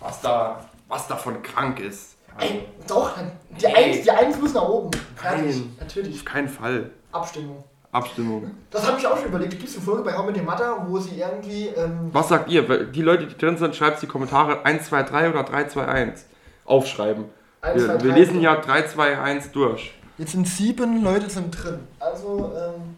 was, 0.00 0.20
da, 0.20 0.64
was 0.88 1.08
davon 1.08 1.42
krank 1.42 1.80
ist. 1.80 2.16
Also, 2.36 2.54
Ey, 2.54 2.68
doch, 2.86 3.12
die 3.50 3.66
Nee. 3.66 3.74
Eins, 3.74 4.02
die 4.02 4.10
Eins 4.10 4.38
muss 4.38 4.54
nach 4.54 4.68
oben. 4.68 4.90
Fertig. 5.16 5.56
Nein. 5.56 5.76
Natürlich. 5.80 6.16
auf 6.16 6.24
keinen 6.24 6.48
Fall. 6.48 6.90
Abstimmung. 7.12 7.64
Abstimmung. 7.92 8.50
Das 8.70 8.86
habe 8.86 8.98
ich 8.98 9.06
auch 9.06 9.16
schon 9.16 9.28
überlegt. 9.28 9.52
Gibt 9.52 9.68
es 9.68 9.76
eine 9.76 9.84
Folge 9.84 10.02
bei 10.02 10.16
How 10.16 10.26
mit 10.26 10.36
dem 10.36 10.44
Matter, 10.44 10.84
wo 10.86 10.98
sie 10.98 11.18
irgendwie. 11.20 11.68
Ähm, 11.68 12.10
Was 12.12 12.28
sagt 12.28 12.50
ihr? 12.50 12.62
Die 12.86 13.02
Leute, 13.02 13.26
die 13.26 13.36
drin 13.36 13.56
sind, 13.56 13.74
schreibt 13.74 14.02
die 14.02 14.06
Kommentare 14.06 14.64
1, 14.64 14.86
2, 14.88 15.02
3 15.04 15.30
oder 15.30 15.42
3, 15.44 15.64
2, 15.68 15.86
1. 15.86 16.26
Aufschreiben. 16.66 17.24
eins, 17.62 17.82
zwei, 17.84 17.94
Wir, 17.94 18.02
wir 18.04 18.10
drei- 18.10 18.18
lesen 18.18 18.40
ja 18.40 18.56
3, 18.56 18.82
2, 18.86 19.18
1 19.18 19.52
durch. 19.52 19.94
Jetzt 20.18 20.32
sind 20.32 20.46
sieben 20.48 21.02
Leute 21.02 21.28
sind 21.30 21.50
drin. 21.52 21.80
Also, 22.00 22.52
ähm. 22.56 22.96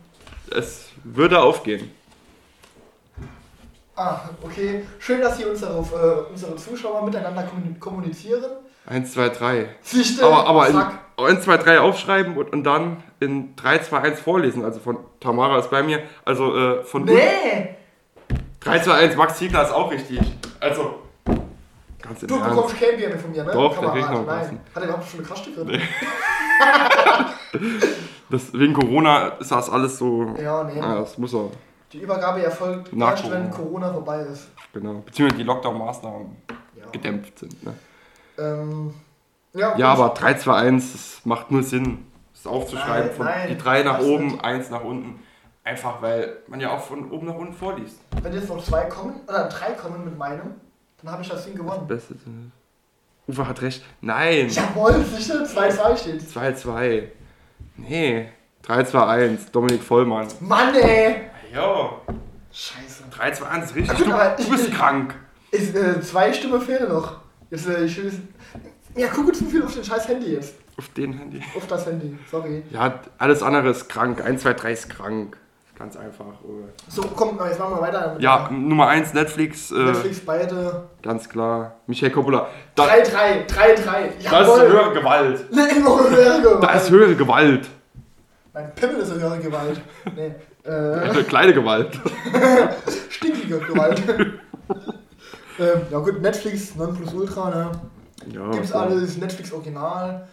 Es 0.57 0.87
würde 1.05 1.41
aufgehen. 1.41 1.91
Ah, 3.97 4.21
okay. 4.43 4.85
Schön, 5.01 5.21
dass 5.21 5.37
hier 5.37 5.51
unsere, 5.51 5.73
äh, 5.79 6.31
unsere 6.33 6.55
Zuschauer 6.57 7.05
miteinander 7.05 7.43
kommun- 7.43 7.79
kommunizieren. 7.81 8.45
1, 8.87 9.13
2, 9.13 9.29
3. 9.31 9.67
Sichte, 9.83 10.25
Aber, 10.25 10.47
aber 10.47 10.69
in. 10.69 10.83
1, 11.25 11.43
2, 11.45 11.57
3 11.59 11.81
aufschreiben 11.81 12.37
und, 12.37 12.53
und 12.53 12.65
dann 12.65 13.03
in 13.21 13.55
3, 13.57 13.79
2, 13.79 13.99
1 14.01 14.21
vorlesen. 14.21 14.65
Also 14.65 14.81
von 14.81 14.99
Tamara 15.21 15.59
ist 15.59 15.71
bei 15.71 15.83
mir. 15.83 16.03
Also 16.25 16.57
äh, 16.57 16.83
von 16.85 17.05
Nee! 17.05 17.77
3, 18.61 18.79
2, 18.81 18.93
1, 18.93 19.17
Max 19.17 19.39
Ziegler 19.39 19.63
ist 19.65 19.73
auch 19.73 19.91
richtig. 19.91 20.21
Also, 20.61 20.97
ganz 22.03 22.23
im 22.23 22.29
Du 22.29 22.35
Ernst. 22.37 22.51
bekommst 22.51 22.81
kein 22.81 22.97
Bier 22.97 23.09
mehr 23.09 23.19
von 23.19 23.31
mir, 23.31 23.45
ne? 23.45 23.53
Doch, 23.53 23.79
der 23.79 23.91
kriegt 23.91 24.11
noch 24.11 24.27
was. 24.27 24.47
Nein. 24.49 24.61
Hat 24.75 24.83
er 24.83 24.89
überhaupt 24.89 25.09
schon 25.09 25.21
eine 25.21 25.29
Kraschstücke 25.29 25.65
drin? 25.65 25.81
Das, 28.31 28.53
wegen 28.53 28.75
Corona 28.75 29.29
ist 29.41 29.51
das 29.51 29.71
alles 29.71 29.97
so. 29.99 30.35
Ja, 30.39 30.65
nee. 30.65 30.79
Ah, 30.81 30.97
das 30.97 31.17
muss 31.17 31.33
er. 31.35 31.51
Die 31.93 32.01
Übergabe 32.01 32.43
erfolgt 32.43 32.93
Nach 32.95 33.13
erst, 33.13 33.31
wenn 33.31 33.51
Corona. 33.51 33.87
Corona 33.89 33.93
vorbei 33.95 34.21
ist. 34.21 34.49
Genau. 34.75 35.03
Beziehungsweise 35.07 35.39
die 35.43 35.47
Lockdown-Maßnahmen 35.49 36.37
Ja. 36.77 36.85
gedämpft 36.93 37.39
sind. 37.39 37.65
Ne? 37.65 37.73
Ähm, 38.39 38.93
ja, 39.55 39.77
Ja, 39.77 39.93
aber 39.93 40.11
3, 40.11 40.35
2, 40.35 40.55
1, 40.55 40.93
das 40.93 41.21
macht 41.25 41.51
nur 41.51 41.63
Sinn, 41.63 42.07
das 42.35 42.47
aufzuschreiben. 42.47 43.09
Nein, 43.09 43.17
von 43.17 43.27
nein, 43.27 43.49
die 43.49 43.59
3 43.59 43.83
nach 43.83 44.01
oben, 44.01 44.41
1 44.41 44.71
nach 44.71 44.85
unten. 44.85 45.21
Einfach 45.65 46.01
weil 46.01 46.39
man 46.47 46.61
ja 46.61 46.71
auch 46.71 46.81
von 46.81 47.11
oben 47.11 47.27
nach 47.27 47.35
unten 47.35 47.53
vorliest. 47.53 47.99
Wenn 48.23 48.33
jetzt 48.33 48.49
noch 48.49 48.63
zwei 48.65 48.85
kommen, 48.85 49.21
oder 49.29 49.49
drei 49.51 49.73
kommen 49.73 50.03
mit 50.05 50.17
meinem, 50.17 50.55
dann 51.03 51.13
habe 51.13 51.21
ich 51.23 51.29
das 51.29 51.45
Ding 51.45 51.55
gewonnen. 51.57 51.87
Beste. 51.87 52.15
Uwe 53.27 53.47
hat 53.47 53.61
recht. 53.61 53.85
Nein! 54.01 54.49
Jawohl, 54.49 55.05
sicher, 55.05 55.45
2-2 55.45 55.97
steht. 55.99 56.31
2, 56.31 56.53
2. 56.55 57.13
Nee. 57.77 58.29
3, 58.63 58.85
2, 58.85 59.07
1. 59.07 59.51
Dominik 59.53 59.83
Vollmann. 59.83 60.27
Mann, 60.41 60.75
ey! 60.75 61.29
Ja. 61.53 61.91
Scheiße. 62.51 63.05
3, 63.11 63.31
2, 63.33 63.47
1 63.49 63.65
ist 63.67 63.75
richtig. 63.77 63.99
Gut, 63.99 64.07
Du, 64.07 64.11
du 64.11 64.43
ich- 64.43 64.51
bist 64.51 64.69
ich- 64.69 64.75
krank. 64.75 65.15
Ist, 65.51 65.75
äh, 65.77 66.01
zwei 66.01 66.33
Stimmen 66.33 66.61
fehlen 66.63 66.89
noch. 66.91 67.19
Jetzt, 67.51 67.69
äh, 67.69 67.85
ich. 67.85 68.01
Ja, 68.97 69.09
guck 69.15 69.29
uns 69.29 69.39
viel 69.39 69.63
auf 69.63 69.75
den 69.75 69.85
scheiß 69.85 70.09
Handy 70.09 70.35
jetzt. 70.35 70.55
Auf 70.77 70.89
den 70.91 71.13
Handy. 71.13 71.43
Auf 71.57 71.67
das 71.67 71.87
Handy, 71.87 72.17
sorry. 72.31 72.63
Ja, 72.71 73.01
alles 73.19 73.43
andere 73.43 73.71
ist 73.71 73.89
krank. 73.89 74.25
1, 74.25 74.43
2, 74.43 74.55
3 74.55 74.73
ist 74.73 74.91
krank. 74.91 75.37
Ganz 75.79 75.97
einfach. 75.97 76.25
So, 76.89 77.03
komm, 77.15 77.39
jetzt 77.49 77.61
machen 77.61 77.77
wir 77.77 77.81
weiter. 77.81 78.17
Ja, 78.19 78.49
Nummer 78.51 78.89
1 78.89 79.15
Netflix. 79.15 79.71
Äh, 79.71 79.77
Netflix 79.77 80.19
beide. 80.21 80.89
Ganz 81.03 81.29
klar. 81.29 81.77
Michael 81.87 82.11
Coppola. 82.11 82.49
Da, 82.75 82.85
3-3, 82.85 83.47
3-3. 83.47 84.29
da 84.29 84.41
ist 84.41 84.61
höhere 84.61 84.93
Gewalt. 84.93 85.45
Nee, 85.53 85.79
noch 85.81 86.01
höhere 86.11 86.41
Gewalt. 86.41 86.63
Da 86.65 86.71
ist 86.73 86.91
höhere 86.91 87.15
Gewalt. 87.15 87.69
Mein 88.53 88.75
Pimmel 88.75 88.97
ist 88.97 89.13
eine 89.13 89.21
höhere 89.21 89.39
Gewalt. 89.39 89.81
Nee. 90.17 90.35
Äh, 90.69 91.23
Kleine 91.29 91.55
Gewalt. 91.55 92.01
stinkige 93.09 93.59
Gewalt. 93.61 94.03
ähm, 95.61 95.81
ja 95.91 95.99
gut, 96.01 96.21
Netflix, 96.21 96.75
Nonplusultra, 96.75 97.51
ne? 97.51 97.71
Ja, 98.33 98.51
Gibt's 98.51 98.71
klar. 98.71 98.85
alles, 98.87 99.17
Netflix 99.17 99.53
Original. 99.53 100.27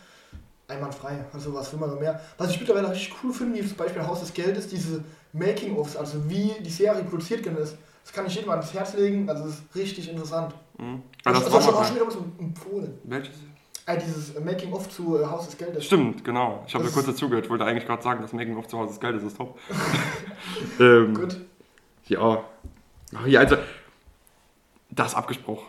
Einwandfrei, 0.68 1.24
also 1.32 1.54
was 1.54 1.72
will 1.72 1.80
man 1.80 1.92
noch 1.92 2.00
mehr. 2.00 2.20
Was 2.40 2.50
ich 2.50 2.60
mittlerweile 2.60 2.90
richtig 2.90 3.14
cool 3.24 3.32
finde, 3.32 3.62
wie 3.62 3.68
zum 3.68 3.78
Beispiel 3.78 4.02
Haus 4.02 4.22
des 4.22 4.34
Geldes, 4.34 4.68
diese 4.68 5.04
Making-ofs, 5.34 5.96
also 5.96 6.28
wie 6.28 6.54
die 6.60 6.70
Serie 6.72 7.04
produziert 7.04 7.46
worden 7.46 7.60
ist. 7.60 7.78
Das 8.04 8.12
kann 8.12 8.26
ich 8.26 8.34
jedem 8.36 8.50
ans 8.50 8.74
Herz 8.74 8.96
legen, 8.96 9.30
also 9.30 9.44
das 9.46 9.54
ist 9.56 9.64
richtig 9.76 10.10
interessant. 10.10 10.56
Mhm. 10.80 11.04
Ja, 11.24 11.32
Das, 11.34 11.44
das 11.44 11.54
das 11.54 11.68
war 11.68 11.76
auch 11.76 11.86
schon 11.86 11.96
wieder 11.96 12.08
was 12.08 12.16
empfohlen. 12.40 12.98
Welches? 13.04 13.36
Ah, 13.86 13.96
dieses 13.96 14.40
Making-of 14.44 14.90
zu 14.90 15.20
äh, 15.22 15.26
Haus 15.26 15.46
des 15.46 15.58
Geldes. 15.58 15.86
Stimmt, 15.86 16.26
genau. 16.26 16.64
Ich 16.68 16.74
habe 16.74 16.84
da 16.84 16.90
kurz 16.90 17.06
dazugehört. 17.06 17.46
Ich 17.46 17.52
wollte 17.52 17.66
eigentlich 17.66 17.86
gerade 17.86 18.02
sagen, 18.02 18.24
das 18.24 18.34
Making 18.34 18.58
of 18.58 18.68
zu 18.68 18.80
Hause 18.80 18.94
ist 18.94 19.02
geil, 19.02 19.14
das 19.14 19.22
ist 19.22 19.38
top. 19.38 19.60
ähm, 20.80 21.14
Gut. 21.14 21.38
ja. 22.08 22.44
Ach, 23.16 23.28
ja, 23.28 23.42
also. 23.42 23.58
Das 24.90 25.10
ist 25.10 25.16
abgesprochen. 25.16 25.66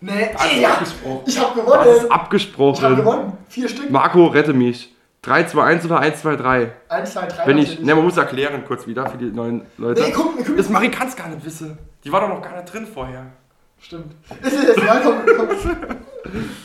Nee, 0.00 0.30
Das 0.32 0.56
ja, 0.60 0.72
abgesprochen. 0.74 1.22
ich 1.26 1.38
hab 1.40 1.54
Das 1.54 1.64
ist 1.64 1.64
gewonnen. 1.64 1.96
Ich 1.96 2.02
hab 2.04 2.10
abgesprochen. 2.12 2.96
gewonnen. 2.96 3.32
Vier 3.48 3.68
Stück. 3.68 3.90
Marco, 3.90 4.26
rette 4.26 4.52
mich. 4.52 4.94
3, 5.22 5.44
2, 5.44 5.62
1 5.64 5.84
oder 5.84 5.98
1, 5.98 6.20
2, 6.22 6.36
3? 6.36 6.72
Eins, 6.88 7.12
zwei, 7.12 7.26
drei. 7.26 7.46
Wenn 7.46 7.58
ich. 7.58 7.80
Ne, 7.80 7.94
man 7.94 8.04
muss 8.04 8.16
erklären 8.16 8.64
kurz 8.64 8.86
wieder 8.86 9.08
für 9.10 9.18
die 9.18 9.26
neuen 9.26 9.62
Leute. 9.76 10.00
Nee, 10.02 10.12
guck, 10.12 10.36
guck. 10.36 10.56
Das 10.56 10.68
Marie 10.68 10.90
kann 10.90 11.08
es 11.08 11.16
gar 11.16 11.28
nicht 11.28 11.44
wissen. 11.44 11.76
Die 12.04 12.12
war 12.12 12.20
doch 12.20 12.28
noch 12.28 12.40
gar 12.40 12.54
nicht 12.54 12.72
drin 12.72 12.86
vorher. 12.86 13.26
Stimmt. 13.80 14.14
Ist 14.42 14.52
es 14.52 14.62
jetzt 14.62 14.82
mal, 14.84 15.00
komm, 15.02 15.36
komm. 15.36 15.96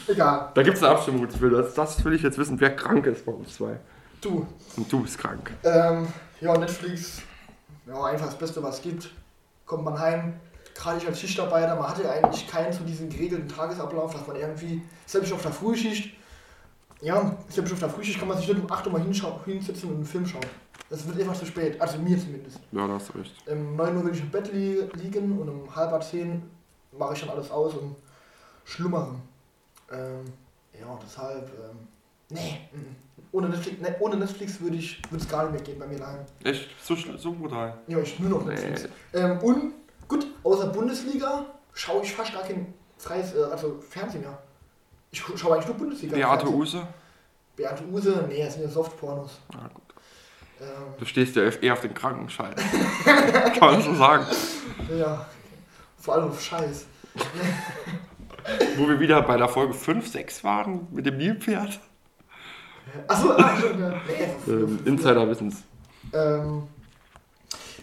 Egal. 0.07 0.49
Da 0.53 0.63
gibt 0.63 0.77
es 0.77 0.83
eine 0.83 0.91
Abstimmung. 0.93 1.27
Ich 1.27 1.41
will 1.41 1.49
das, 1.49 1.73
das 1.73 2.03
will 2.05 2.13
ich 2.13 2.21
jetzt 2.21 2.37
wissen, 2.37 2.59
wer 2.59 2.75
krank 2.75 3.05
ist 3.07 3.25
bei 3.25 3.31
uns 3.31 3.55
zwei. 3.55 3.79
Du. 4.21 4.47
Und 4.77 4.91
du 4.91 5.01
bist 5.01 5.17
krank. 5.17 5.51
Ähm, 5.63 6.07
ja, 6.39 6.57
Netflix. 6.57 7.21
Ja, 7.87 8.03
einfach 8.05 8.27
das 8.27 8.37
Beste, 8.37 8.61
was 8.63 8.75
es 8.77 8.81
gibt. 8.83 9.09
Kommt 9.65 9.83
man 9.83 9.99
heim. 9.99 10.33
Gerade 10.75 10.97
ich 10.97 11.07
als 11.07 11.19
Schichtarbeiter, 11.19 11.75
man 11.75 11.87
hatte 11.89 12.09
eigentlich 12.09 12.47
keinen 12.47 12.73
zu 12.73 12.83
diesem 12.83 13.09
geregelten 13.09 13.47
Tagesablauf, 13.47 14.13
dass 14.13 14.25
man 14.27 14.35
irgendwie, 14.35 14.81
selbst 15.05 15.31
auf 15.31 15.41
der 15.41 15.51
Frühschicht, 15.51 16.15
ja, 17.01 17.37
selbst 17.49 17.73
auf 17.73 17.79
der 17.79 17.89
Frühschicht 17.89 18.17
kann 18.19 18.27
man 18.27 18.37
sich 18.37 18.47
nicht 18.47 18.59
um 18.63 18.71
8 18.71 18.87
Uhr 18.87 18.93
mal 18.93 19.01
hinsetzen 19.45 19.89
und 19.89 19.95
einen 19.95 20.05
Film 20.05 20.25
schauen. 20.25 20.45
Das 20.89 21.07
wird 21.07 21.19
einfach 21.19 21.35
zu 21.37 21.45
spät, 21.45 21.79
also 21.81 21.97
mir 21.99 22.17
zumindest. 22.19 22.59
Ja, 22.71 22.87
da 22.87 22.93
hast 22.93 23.09
du 23.13 23.17
recht. 23.19 23.35
Um 23.47 23.75
9 23.75 23.97
Uhr 23.97 24.05
will 24.05 24.13
ich 24.13 24.21
im 24.21 24.29
Bett 24.29 24.51
li 24.53 24.81
liegen 25.01 25.37
und 25.39 25.49
um 25.49 25.75
halb 25.75 26.03
10 26.03 26.41
mache 26.97 27.13
ich 27.13 27.19
dann 27.21 27.29
alles 27.29 27.51
aus 27.51 27.73
und 27.75 27.95
schlummere. 28.65 29.15
Ähm, 29.91 30.23
ja, 30.79 30.99
deshalb, 31.03 31.49
ähm, 31.49 31.87
nee, 32.29 32.59
ohne 33.31 33.49
Netflix, 33.49 33.81
ne, 33.81 33.95
ohne 33.99 34.15
Netflix 34.15 34.61
würde 34.61 34.77
ich, 34.77 35.01
würde 35.09 35.23
es 35.23 35.29
gar 35.29 35.43
nicht 35.43 35.53
mehr 35.53 35.61
gehen 35.61 35.79
bei 35.79 35.87
mir 35.87 35.99
daheim. 35.99 36.19
Echt? 36.43 36.69
So, 36.81 36.95
so 36.95 37.33
brutal. 37.33 37.77
Ja, 37.87 37.99
ich 37.99 38.19
nur 38.19 38.29
noch 38.29 38.45
Nee. 38.45 38.53
Netflix. 38.53 38.87
Ähm, 39.13 39.39
und 39.39 39.73
gut, 40.13 40.27
außer 40.43 40.67
Bundesliga 40.67 41.45
schaue 41.73 42.03
ich 42.03 42.13
fast 42.13 42.33
gar 42.33 42.43
kein 42.43 42.73
freies, 42.97 43.35
also 43.35 43.79
Fernsehen 43.89 44.21
mehr. 44.21 44.37
Ich 45.11 45.21
schaue 45.21 45.53
eigentlich 45.53 45.67
nur 45.67 45.77
Bundesliga. 45.77 46.15
Beate. 46.15 46.47
Use? 46.47 46.87
Beate 47.55 47.83
Use, 47.91 48.25
nee, 48.27 48.43
das 48.43 48.53
sind 48.55 48.63
ja 48.63 48.69
Softpornos. 48.69 49.39
Ah, 49.53 49.67
gut. 49.73 49.83
Ähm, 50.59 50.67
Du 50.97 51.05
stehst 51.05 51.35
ja 51.35 51.43
eher 51.43 51.73
auf 51.73 51.81
den 51.81 51.93
Krankenschein. 51.93 52.55
Kann 53.03 53.73
man 53.73 53.81
so 53.81 53.93
sagen. 53.95 54.25
ja, 54.97 55.25
vor 55.99 56.15
allem 56.15 56.29
auf 56.29 56.41
Scheiß. 56.41 56.85
Wo 58.77 58.87
wir 58.87 58.99
wieder 58.99 59.21
bei 59.21 59.37
der 59.37 59.47
Folge 59.47 59.73
5, 59.73 60.07
6 60.07 60.43
waren 60.43 60.87
mit 60.91 61.05
dem 61.05 61.17
Nilpferd. 61.17 61.79
Achso, 63.07 63.31
ah, 63.31 63.57
ja. 63.79 64.01
nee, 64.07 64.51
Ähm, 64.51 64.79
Insider-Wissens. 64.85 65.63
Ähm, 66.11 66.63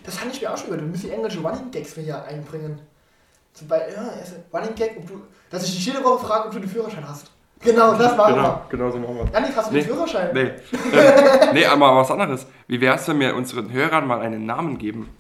das 0.05 0.21
hatte 0.21 0.31
ich 0.33 0.41
mir 0.41 0.53
auch 0.53 0.57
schon 0.57 0.67
gehört. 0.67 0.83
Du 0.83 0.87
musst 0.87 1.05
die 1.05 1.11
englische 1.11 1.41
Running 1.41 1.71
Gags 1.71 1.97
mir 1.97 2.03
hier 2.05 2.25
einbringen. 2.25 2.81
Zum 3.53 3.69
Beispiel, 3.69 3.95
ja, 3.95 4.01
ein 4.03 4.45
Running 4.53 4.75
Gag, 4.75 4.97
ob 4.99 5.07
du, 5.07 5.23
dass 5.51 5.65
ich 5.65 5.75
dich 5.75 5.87
jede 5.87 6.03
Woche 6.05 6.25
frage, 6.25 6.47
ob 6.47 6.53
du 6.53 6.61
den 6.61 6.69
Führerschein 6.71 7.07
hast. 7.09 7.31
Genau, 7.63 7.95
das 7.95 8.17
machen 8.17 8.35
Genau, 8.37 8.47
wir. 8.49 8.67
genau 8.71 8.91
so 8.91 8.99
machen 8.99 9.17
wir 9.17 9.25
Janik, 9.33 9.55
hast 9.55 9.69
du 9.71 9.75
Nee. 9.75 9.81
den 9.83 9.89
Führerschein? 9.89 10.31
Nee. 10.33 10.41
ähm, 10.41 11.49
nee, 11.53 11.67
aber 11.67 11.97
was 11.97 12.11
anderes. 12.11 12.47
Wie 12.69 12.81
wär's, 12.81 13.07
wenn 13.09 13.21
wir 13.21 13.35
unseren 13.35 13.71
Hörern 13.71 14.07
mal 14.07 14.21
einen 14.21 14.47
Namen 14.47 14.79
geben? 14.79 15.11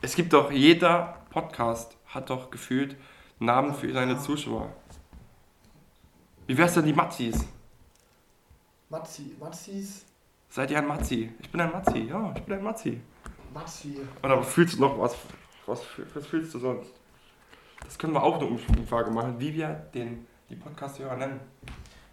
Es 0.00 0.14
gibt 0.14 0.32
doch, 0.32 0.52
jeder 0.52 1.16
Podcast 1.30 1.96
hat 2.06 2.30
doch 2.30 2.50
gefühlt 2.50 2.94
Namen 3.40 3.74
für 3.74 3.92
seine 3.92 4.18
Zuschauer. 4.20 4.68
Wie 6.46 6.56
wär's 6.56 6.74
denn 6.74 6.84
die 6.86 6.92
Matzis? 6.92 7.44
Matzi, 8.88 9.34
Matzis, 9.40 10.04
Seid 10.50 10.70
ihr 10.70 10.78
ein 10.78 10.86
Matzi? 10.86 11.32
Ich 11.40 11.50
bin 11.50 11.60
ein 11.60 11.70
Matzi, 11.70 11.98
ja, 11.98 12.32
ich 12.36 12.42
bin 12.42 12.54
ein 12.54 12.64
Matzi. 12.64 13.00
Matzi. 13.52 13.98
Oder 14.22 14.42
fühlst 14.42 14.76
du 14.76 14.80
noch 14.80 14.98
was? 14.98 15.14
Was, 15.66 15.80
was 16.14 16.26
fühlst 16.26 16.54
du 16.54 16.58
sonst? 16.58 16.90
Das 17.84 17.98
können 17.98 18.14
wir 18.14 18.22
auch 18.22 18.36
eine 18.36 18.46
Umfrage 18.46 19.10
machen, 19.10 19.38
wie 19.38 19.54
wir 19.54 19.68
den, 19.94 20.26
die 20.48 20.56
Podcast-Hörer 20.56 21.16
nennen. 21.16 21.40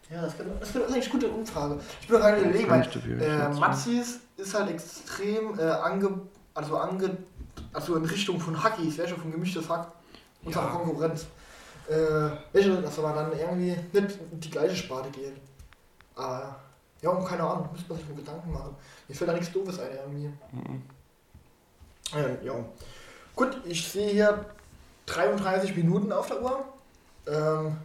Ja, 0.09 0.21
das 0.21 0.37
wäre 0.37 0.49
das 0.59 0.75
eigentlich 0.75 1.05
eine 1.05 1.11
gute 1.11 1.27
Umfrage. 1.29 1.79
Ich 2.01 2.07
bin 2.07 2.17
gerade 2.17 2.41
überlegen, 2.41 2.69
weil 2.69 3.21
äh, 3.21 3.49
Matzis 3.59 4.19
ist 4.37 4.53
halt 4.53 4.69
extrem 4.69 5.57
äh, 5.57 5.63
ange, 5.63 6.21
also 6.53 6.77
ange, 6.77 7.17
also 7.73 7.95
in 7.95 8.05
Richtung 8.05 8.39
von 8.39 8.61
Hackies, 8.61 8.97
welche 8.97 9.15
von 9.15 9.31
gemischtes 9.31 9.67
Hack, 9.69 9.91
unserer 10.43 10.65
Ja. 10.65 10.69
Konkurrenz. 10.69 11.25
Äh, 11.87 12.29
welche, 12.51 12.81
dass 12.81 12.97
wir 12.97 13.13
dann 13.13 13.31
irgendwie 13.31 13.75
nicht 13.93 14.19
in 14.31 14.39
die 14.39 14.49
gleiche 14.49 14.75
Sparte 14.75 15.09
gehen. 15.09 15.35
Aber 16.15 16.55
ja, 17.01 17.09
und 17.09 17.25
keine 17.25 17.43
Ahnung, 17.43 17.69
müsste 17.71 17.89
man 17.89 17.97
sich 17.99 18.09
mal 18.09 18.15
Gedanken 18.15 18.51
machen. 18.51 18.75
Mir 19.07 19.15
fällt 19.15 19.29
da 19.29 19.33
nichts 19.33 19.51
Doofes 19.51 19.79
ein 19.79 19.89
irgendwie. 19.95 20.27
Mhm. 20.51 20.81
Ähm, 22.15 22.37
ja. 22.43 22.53
Gut, 23.35 23.57
ich 23.65 23.87
sehe 23.87 24.09
hier 24.11 24.45
33 25.07 25.75
Minuten 25.75 26.11
auf 26.11 26.27
der 26.27 26.41
Uhr. 26.41 26.63
Ähm, 27.27 27.77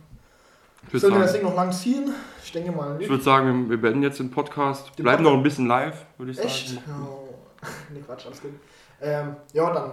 würde 0.82 0.98
sollen 0.98 1.14
wir 1.14 1.20
das 1.20 1.32
Ding 1.32 1.42
noch 1.42 1.54
lang 1.54 1.72
ziehen? 1.72 2.14
Ich 2.42 2.52
denke 2.52 2.72
mal 2.72 2.94
nicht. 2.94 3.02
ich 3.04 3.08
würd 3.10 3.22
sagen, 3.22 3.64
wir, 3.64 3.70
wir 3.70 3.80
beenden 3.80 4.02
jetzt 4.02 4.18
den 4.18 4.30
Podcast. 4.30 4.96
Den 4.98 5.02
Bleiben 5.04 5.22
Pod- 5.24 5.32
noch 5.32 5.38
ein 5.38 5.42
bisschen 5.42 5.66
live, 5.66 6.06
würde 6.16 6.32
ich 6.32 6.38
Echt? 6.38 6.68
sagen. 6.70 7.06
Oh. 7.06 7.28
ne, 7.92 8.00
Quatsch, 8.00 8.26
alles 8.26 8.40
gut. 8.40 8.52
Ähm, 9.00 9.36
ja, 9.52 9.70
dann. 9.72 9.90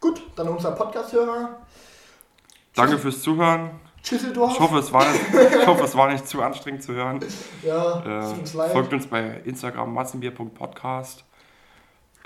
Gut, 0.00 0.22
dann 0.36 0.48
unser 0.48 0.72
Podcast-Hörer. 0.72 1.60
Danke 2.74 2.98
fürs 2.98 3.20
Zuhören. 3.20 3.80
Tschüsseldorf. 4.02 4.52
Ich 4.54 4.60
hoffe, 4.60 4.78
es 4.78 4.92
war 4.92 5.04
nicht, 5.10 5.20
ich 5.60 5.66
hoffe, 5.66 5.84
es 5.84 5.94
war 5.96 6.10
nicht 6.10 6.26
zu 6.26 6.42
anstrengend 6.42 6.82
zu 6.82 6.94
hören. 6.94 7.20
ja, 7.62 8.22
Äh, 8.30 8.32
uns 8.38 8.52
folgt 8.52 8.92
uns 8.92 9.06
bei 9.06 9.40
Instagram 9.44 9.92
matzenbier.podcast. 9.94 11.24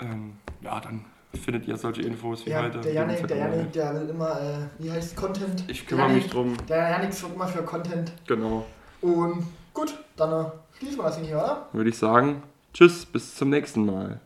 Ähm, 0.01 0.37
ja, 0.61 0.79
dann 0.79 1.05
findet 1.33 1.67
ihr 1.67 1.77
solche 1.77 2.01
Infos 2.03 2.45
wie 2.45 2.51
ja, 2.51 2.61
heute. 2.61 2.79
der 2.79 2.93
Janik, 2.93 3.27
der 3.27 3.37
Janik, 3.37 3.71
der 3.73 3.93
will 3.95 4.09
immer, 4.09 4.39
äh, 4.39 4.55
wie 4.79 4.91
heißt 4.91 5.15
Content? 5.15 5.63
Ich 5.67 5.85
kümmere 5.87 6.07
Der 6.07 6.15
mich 6.15 6.23
Janik- 6.25 6.33
drum. 6.33 6.57
Der 6.67 6.89
Janik 6.89 7.13
sorgt 7.13 7.35
immer 7.35 7.47
für 7.47 7.63
Content. 7.63 8.11
Genau. 8.27 8.65
Und 9.01 9.45
gut, 9.73 9.97
dann 10.15 10.45
äh, 10.45 10.49
schließen 10.77 10.97
wir 10.97 11.03
das 11.03 11.15
Ding 11.15 11.25
hier, 11.25 11.37
oder? 11.37 11.67
Würde 11.73 11.89
ich 11.89 11.97
sagen. 11.97 12.43
Tschüss, 12.73 13.05
bis 13.05 13.35
zum 13.35 13.49
nächsten 13.49 13.85
Mal. 13.85 14.19